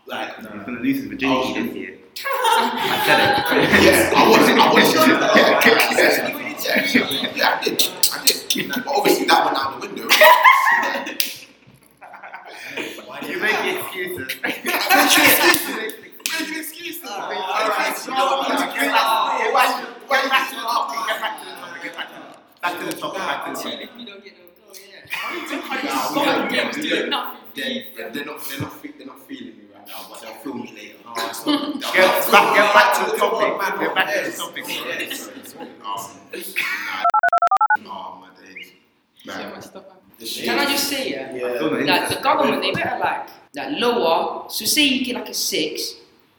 Like, 0.07 0.37
like. 0.37 0.37
He's 0.37 0.45
gonna 0.65 0.79
lose 0.79 0.97
his 0.99 1.05
virginity 1.07 1.49
Oh. 1.49 1.53
this 1.63 1.75
year. 1.75 1.97
I 2.25 3.03
said 3.05 3.19
it. 3.19 3.83
Yeah, 3.83 4.13
I 4.15 4.29
was. 4.29 4.47
I 4.47 6.31
was. 6.31 6.39
yeah, 6.63 7.33
yeah, 7.35 7.59
I 7.59 7.63
did. 7.63 7.89
I 8.13 8.25
did. 8.25 8.69
But 8.69 8.87
obviously 8.87 9.25
that 9.25 9.45
went 9.45 9.57
out 9.57 9.81
the 9.81 9.87
window. 9.87 10.03
you 13.27 13.39
make 13.39 13.77
excuses. 13.77 14.41
Make 14.41 14.65
excuses. 14.65 15.93
Make 16.39 16.57
excuses. 16.57 17.03
All 17.09 17.29
right. 17.29 17.73
Back 17.77 17.95
to 17.97 18.05
the 18.05 18.15
topic. 18.15 18.57
Back 22.61 22.79
to 22.79 22.85
the 22.85 22.93
topic. 22.93 23.19
Back 23.19 23.45
to 23.45 23.51
the 23.51 23.61
topic. 23.61 23.89
You 23.97 24.05
don't 24.05 24.23
get 24.23 24.33
no 24.37 24.43
goal, 24.55 24.75
yeah. 24.75 26.71
They're 26.75 27.07
not. 27.09 27.55
They're 27.55 28.25
not. 28.25 28.39
They're 28.43 29.05
not 29.05 29.27
feeling 29.27 29.62
now, 29.87 30.05
but 30.09 30.21
they'll 30.21 30.33
feel 30.33 30.53
me 30.55 30.73
later. 30.75 30.95
Oh, 31.05 31.27
it's 31.29 31.45
not- 31.45 31.93
Get 31.93 32.31
back, 32.31 32.55
get 32.55 32.73
back 32.73 33.05
to 33.05 33.11
the 33.11 33.17
topic. 33.17 33.79
Get 33.79 33.95
back 33.95 34.07
to 34.13 34.19
the 34.21 34.27
yes. 34.27 34.37
topic. 34.37 34.63
Yeah, 34.67 35.15
sorry, 35.15 35.43
sorry. 35.43 35.69
Um, 35.85 37.83
nah, 37.83 37.83
nah, 37.83 38.19
my 38.19 38.27
days. 38.41 38.71
Yeah, 39.23 39.49
Like, 39.51 39.63
stop. 39.63 40.01
Can 40.19 40.59
I 40.59 40.65
just 40.65 40.87
say, 40.89 41.11
yeah? 41.11 41.35
Yeah. 41.35 41.93
Like 41.93 42.09
the 42.09 42.21
government, 42.23 42.61
they 42.61 42.71
better 42.71 42.97
like 42.99 43.27
like 43.55 43.79
lower. 43.79 44.45
So 44.49 44.63
say 44.65 44.83
you 44.83 45.03
get 45.05 45.15
like 45.15 45.29
a 45.29 45.33
six, 45.33 45.95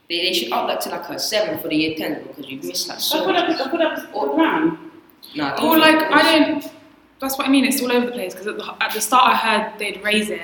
they, 0.09 0.23
they 0.23 0.33
should 0.33 0.53
up 0.53 0.69
that 0.69 0.81
to 0.83 0.89
like 0.91 1.09
a 1.11 1.19
seven 1.19 1.59
for 1.61 1.69
the 1.69 1.77
year 1.77 1.95
ten 1.97 2.23
because 2.23 2.47
you've 2.49 2.65
missed 2.65 2.89
like 2.89 2.99
I 2.99 3.25
put 3.25 3.37
up, 3.37 3.49
much. 3.49 3.61
I 3.61 3.71
put 3.71 3.81
up 3.83 3.99
a 3.99 4.35
plan. 4.35 4.91
Nah, 5.35 5.63
Or 5.67 5.77
like 5.79 5.97
I 6.11 6.39
don't. 6.39 6.73
That's 7.21 7.37
what 7.37 7.47
I 7.47 7.51
mean. 7.51 7.65
It's 7.67 7.83
all 7.83 7.93
over 7.93 8.07
the 8.07 8.13
place 8.13 8.33
because 8.33 8.47
at 8.47 8.57
the, 8.57 8.75
at 8.83 8.93
the 8.95 9.01
start 9.01 9.25
I 9.29 9.37
heard 9.37 9.79
they'd 9.79 10.03
raise 10.03 10.31
it, 10.31 10.41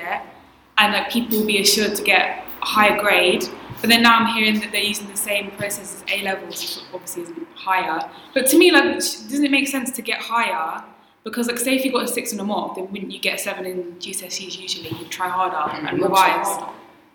and 0.77 0.93
like 0.93 1.09
people 1.11 1.39
will 1.39 1.45
be 1.47 1.59
assured 1.61 1.95
to 1.95 2.03
get 2.03 2.43
a 2.61 2.65
higher 2.65 2.99
grade. 3.01 3.45
But 3.81 3.89
then 3.89 4.03
now 4.03 4.17
I'm 4.19 4.27
hearing 4.35 4.59
that 4.59 4.71
they're 4.71 4.83
using 4.83 5.07
the 5.07 5.17
same 5.17 5.51
process 5.51 5.95
as 5.95 6.03
A 6.13 6.21
levels, 6.23 6.61
which 6.61 6.85
obviously 6.93 7.23
is 7.23 7.31
higher. 7.55 8.09
But 8.33 8.45
to 8.47 8.57
me, 8.57 8.71
like, 8.71 8.95
doesn't 8.95 9.43
it 9.43 9.49
make 9.51 9.67
sense 9.67 9.91
to 9.91 10.01
get 10.01 10.19
higher? 10.21 10.83
Because 11.23 11.47
like, 11.47 11.57
say 11.59 11.75
if 11.75 11.85
you 11.85 11.91
got 11.91 12.03
a 12.03 12.07
six 12.07 12.31
in 12.33 12.39
a 12.39 12.43
mock, 12.43 12.75
then 12.75 12.91
wouldn't 12.91 13.11
you 13.11 13.19
get 13.19 13.35
a 13.35 13.37
seven 13.37 13.65
in 13.65 13.83
GCSEs 13.99 14.59
usually? 14.59 14.89
You 14.89 15.05
try 15.05 15.29
harder 15.29 15.71
and 15.75 15.99
Mm, 15.99 16.03
revise. 16.03 16.63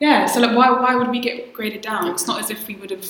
Yeah. 0.00 0.26
So 0.26 0.40
like, 0.40 0.56
why 0.56 0.70
why 0.70 0.94
would 0.94 1.08
we 1.08 1.20
get 1.20 1.52
graded 1.52 1.82
down? 1.82 2.08
It's 2.08 2.26
not 2.26 2.40
as 2.40 2.50
if 2.50 2.66
we 2.66 2.76
would 2.76 2.90
have. 2.90 3.04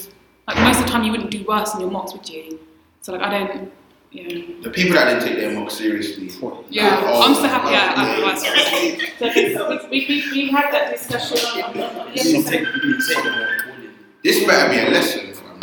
Like 0.47 0.59
most 0.59 0.79
of 0.81 0.87
the 0.87 0.93
time, 0.93 1.03
you 1.05 1.11
wouldn't 1.11 1.31
do 1.31 1.45
worse 1.45 1.75
in 1.75 1.81
your 1.81 1.91
mocks, 1.91 2.13
would 2.13 2.29
you? 2.29 2.61
So 3.03 3.13
like, 3.13 3.23
I 3.23 3.31
don't. 3.31 3.73
Yeah. 4.13 4.29
the 4.63 4.71
people 4.71 4.95
that 4.95 5.07
didn't 5.21 5.25
take 5.29 5.37
their 5.37 5.53
mock 5.59 5.71
seriously. 5.71 6.31
Yeah, 6.71 6.95
like, 6.95 7.05
oh, 7.07 7.23
I'm 7.23 7.35
so 7.35 7.43
happy 7.43 7.75
I- 7.75 7.93
I 7.93 9.35
yeah. 9.35 9.59
So 9.59 9.89
we, 9.91 10.07
we, 10.09 10.31
we 10.33 10.51
had 10.51 10.73
that 10.73 10.93
discussion 10.97 11.39
on, 11.63 11.81
on, 11.83 11.97
on 12.01 12.09
You 12.15 12.23
didn't 12.23 12.35
yesterday. 12.43 12.65
take, 12.65 12.75
you 12.75 12.81
didn't 12.81 13.07
take 13.09 13.25
the 13.25 13.31
whole. 13.33 13.47
This 14.25 14.45
better 14.47 14.71
be 14.73 14.79
a 14.79 14.91
lesson 14.91 15.35
for 15.35 15.45
them. 15.45 15.61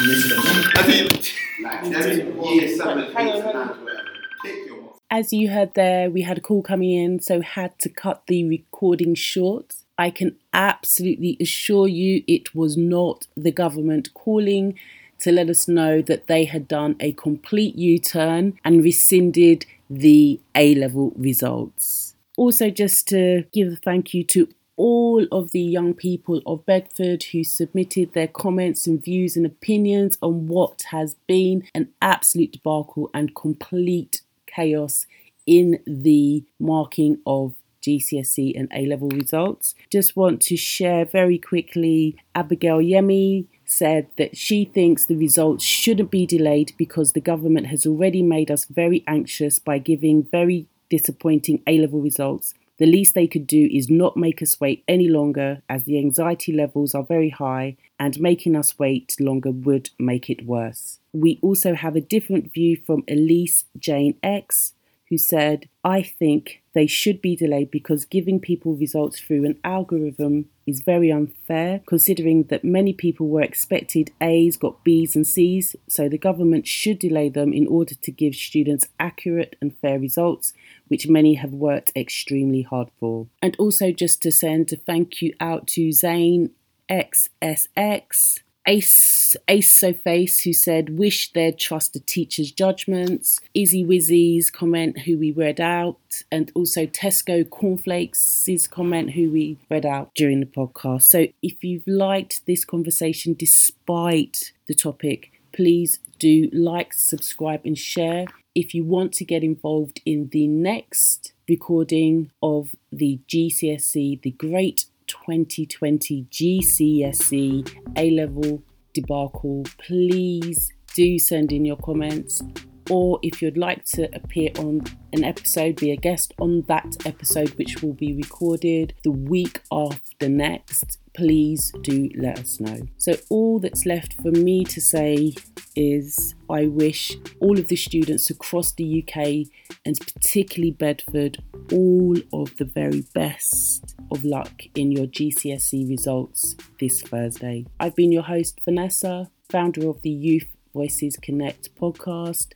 You. 0.00 0.72
I 0.76 0.82
think, 0.82 1.34
like, 1.62 1.82
them 1.84 2.42
year 2.44 2.76
seven, 2.76 3.04
eight, 3.04 3.12
Hang 3.14 3.28
on, 3.28 3.42
hang 3.42 3.54
nine, 3.54 3.56
on. 3.68 3.68
whatever. 3.84 4.02
Take 4.44 4.66
your. 4.66 4.94
As 5.10 5.32
you 5.32 5.48
heard 5.50 5.72
there, 5.74 6.10
we 6.10 6.22
had 6.22 6.36
a 6.38 6.40
call 6.42 6.62
coming 6.62 6.90
in, 6.92 7.20
so 7.20 7.40
had 7.40 7.78
to 7.80 7.88
cut 7.88 8.24
the 8.26 8.44
recording 8.46 9.14
short. 9.14 9.74
I 9.96 10.10
can 10.10 10.36
absolutely 10.52 11.36
assure 11.40 11.88
you 11.88 12.22
it 12.28 12.54
was 12.54 12.76
not 12.76 13.26
the 13.36 13.50
government 13.50 14.12
calling 14.14 14.78
to 15.20 15.32
let 15.32 15.48
us 15.48 15.68
know 15.68 16.02
that 16.02 16.26
they 16.26 16.44
had 16.44 16.68
done 16.68 16.96
a 17.00 17.12
complete 17.12 17.76
U 17.76 17.98
turn 17.98 18.58
and 18.64 18.82
rescinded 18.82 19.66
the 19.90 20.40
A 20.54 20.74
level 20.74 21.12
results. 21.16 22.14
Also, 22.36 22.70
just 22.70 23.08
to 23.08 23.44
give 23.52 23.72
a 23.72 23.76
thank 23.76 24.14
you 24.14 24.22
to 24.24 24.48
all 24.76 25.26
of 25.32 25.50
the 25.50 25.60
young 25.60 25.92
people 25.92 26.40
of 26.46 26.64
Bedford 26.64 27.24
who 27.32 27.42
submitted 27.42 28.12
their 28.12 28.28
comments 28.28 28.86
and 28.86 29.02
views 29.02 29.36
and 29.36 29.44
opinions 29.44 30.16
on 30.22 30.46
what 30.46 30.84
has 30.90 31.16
been 31.26 31.64
an 31.74 31.88
absolute 32.00 32.52
debacle 32.52 33.10
and 33.12 33.34
complete 33.34 34.22
chaos 34.46 35.06
in 35.46 35.80
the 35.84 36.44
marking 36.60 37.18
of 37.26 37.54
GCSE 37.82 38.58
and 38.58 38.70
A 38.72 38.86
level 38.86 39.08
results. 39.08 39.74
Just 39.90 40.16
want 40.16 40.40
to 40.42 40.56
share 40.56 41.04
very 41.04 41.38
quickly 41.38 42.16
Abigail 42.34 42.78
Yemi 42.78 43.46
said 43.68 44.08
that 44.16 44.36
she 44.36 44.64
thinks 44.64 45.04
the 45.06 45.16
results 45.16 45.64
shouldn't 45.64 46.10
be 46.10 46.26
delayed 46.26 46.72
because 46.76 47.12
the 47.12 47.20
government 47.20 47.66
has 47.66 47.86
already 47.86 48.22
made 48.22 48.50
us 48.50 48.64
very 48.64 49.04
anxious 49.06 49.58
by 49.58 49.78
giving 49.78 50.22
very 50.24 50.66
disappointing 50.88 51.62
A 51.66 51.78
level 51.78 52.00
results. 52.00 52.54
The 52.78 52.86
least 52.86 53.14
they 53.14 53.26
could 53.26 53.46
do 53.46 53.68
is 53.72 53.90
not 53.90 54.16
make 54.16 54.40
us 54.40 54.60
wait 54.60 54.84
any 54.86 55.08
longer 55.08 55.62
as 55.68 55.84
the 55.84 55.98
anxiety 55.98 56.52
levels 56.52 56.94
are 56.94 57.02
very 57.02 57.30
high 57.30 57.76
and 57.98 58.20
making 58.20 58.54
us 58.54 58.78
wait 58.78 59.16
longer 59.20 59.50
would 59.50 59.90
make 59.98 60.30
it 60.30 60.46
worse. 60.46 61.00
We 61.12 61.40
also 61.42 61.74
have 61.74 61.96
a 61.96 62.00
different 62.00 62.52
view 62.52 62.76
from 62.86 63.02
Elise 63.08 63.64
Jane 63.76 64.16
X, 64.22 64.74
who 65.08 65.18
said, 65.18 65.68
I 65.82 66.02
think 66.02 66.62
they 66.74 66.86
should 66.86 67.22
be 67.22 67.34
delayed 67.34 67.70
because 67.70 68.04
giving 68.04 68.40
people 68.40 68.74
results 68.76 69.18
through 69.18 69.44
an 69.44 69.58
algorithm 69.64 70.48
is 70.66 70.80
very 70.80 71.10
unfair, 71.10 71.80
considering 71.86 72.44
that 72.44 72.62
many 72.62 72.92
people 72.92 73.28
were 73.28 73.40
expected 73.40 74.10
A's, 74.20 74.56
got 74.56 74.84
B's 74.84 75.16
and 75.16 75.26
C's, 75.26 75.74
so 75.88 76.08
the 76.08 76.18
government 76.18 76.66
should 76.66 76.98
delay 76.98 77.30
them 77.30 77.52
in 77.54 77.66
order 77.66 77.94
to 77.94 78.10
give 78.10 78.34
students 78.34 78.88
accurate 79.00 79.56
and 79.62 79.76
fair 79.78 79.98
results, 79.98 80.52
which 80.88 81.08
many 81.08 81.34
have 81.34 81.52
worked 81.52 81.92
extremely 81.96 82.62
hard 82.62 82.90
for. 83.00 83.28
And 83.40 83.56
also 83.58 83.90
just 83.90 84.20
to 84.22 84.32
send 84.32 84.72
a 84.72 84.76
thank 84.76 85.22
you 85.22 85.32
out 85.40 85.66
to 85.68 85.90
Zane 85.90 86.50
XSX. 86.90 88.40
Ace 88.68 89.34
Ace 89.48 89.72
So 89.72 89.94
Face 89.94 90.40
who 90.42 90.52
said 90.52 90.98
wish 90.98 91.32
they'd 91.32 91.58
trust 91.58 91.94
the 91.94 92.00
teacher's 92.00 92.52
judgments. 92.52 93.40
Izzy 93.54 93.82
Wizzy's 93.82 94.50
comment 94.50 95.00
who 95.00 95.16
we 95.18 95.32
read 95.32 95.58
out, 95.58 96.22
and 96.30 96.52
also 96.54 96.84
Tesco 96.84 97.48
Cornflakes' 97.48 98.68
comment 98.70 99.12
who 99.12 99.30
we 99.30 99.56
read 99.70 99.86
out 99.86 100.14
during 100.14 100.40
the 100.40 100.46
podcast. 100.46 101.04
So 101.04 101.28
if 101.42 101.64
you've 101.64 101.86
liked 101.86 102.44
this 102.46 102.66
conversation 102.66 103.32
despite 103.32 104.52
the 104.66 104.74
topic, 104.74 105.32
please 105.52 105.98
do 106.18 106.50
like, 106.52 106.92
subscribe, 106.92 107.62
and 107.64 107.78
share. 107.78 108.26
If 108.54 108.74
you 108.74 108.84
want 108.84 109.14
to 109.14 109.24
get 109.24 109.42
involved 109.42 110.02
in 110.04 110.28
the 110.28 110.46
next 110.46 111.32
recording 111.48 112.30
of 112.42 112.74
the 112.92 113.18
GCSE, 113.28 114.20
the 114.20 114.32
Great 114.32 114.84
2020 115.08 116.26
GCSE 116.30 117.76
A 117.96 118.10
level 118.10 118.62
debacle, 118.94 119.64
please 119.78 120.72
do 120.94 121.18
send 121.18 121.52
in 121.52 121.64
your 121.64 121.76
comments. 121.76 122.42
Or 122.90 123.18
if 123.22 123.42
you'd 123.42 123.58
like 123.58 123.84
to 123.86 124.08
appear 124.14 124.50
on 124.58 124.80
an 125.12 125.24
episode, 125.24 125.76
be 125.76 125.90
a 125.90 125.96
guest 125.96 126.32
on 126.40 126.62
that 126.68 126.86
episode, 127.04 127.50
which 127.58 127.82
will 127.82 127.92
be 127.92 128.14
recorded 128.14 128.94
the 129.04 129.10
week 129.10 129.60
after 129.70 130.28
next, 130.28 130.98
please 131.18 131.72
do 131.82 132.08
let 132.14 132.38
us 132.38 132.60
know. 132.60 132.80
So, 132.96 133.16
all 133.28 133.58
that's 133.58 133.84
left 133.84 134.14
for 134.22 134.30
me 134.30 134.62
to 134.66 134.80
say 134.80 135.34
is 135.74 136.36
I 136.48 136.66
wish 136.66 137.16
all 137.40 137.58
of 137.58 137.66
the 137.66 137.74
students 137.74 138.30
across 138.30 138.72
the 138.72 139.02
UK 139.02 139.48
and 139.84 139.98
particularly 139.98 140.70
Bedford 140.70 141.38
all 141.72 142.16
of 142.32 142.56
the 142.56 142.64
very 142.64 143.02
best 143.14 143.96
of 144.12 144.24
luck 144.24 144.62
in 144.76 144.92
your 144.92 145.06
GCSE 145.06 145.88
results 145.88 146.54
this 146.78 147.02
Thursday. 147.02 147.66
I've 147.80 147.96
been 147.96 148.12
your 148.12 148.22
host, 148.22 148.60
Vanessa, 148.64 149.28
founder 149.50 149.88
of 149.88 150.02
the 150.02 150.10
Youth 150.10 150.46
Voices 150.72 151.16
Connect 151.20 151.74
podcast. 151.74 152.52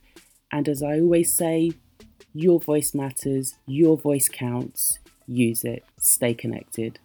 And 0.53 0.69
as 0.69 0.81
I 0.81 1.01
always 1.01 1.35
say, 1.35 1.73
your 2.33 2.61
voice 2.61 2.93
matters, 2.93 3.55
your 3.67 3.97
voice 3.97 4.29
counts. 4.29 4.99
Use 5.27 5.65
it. 5.65 5.83
Stay 5.99 6.33
connected. 6.33 6.99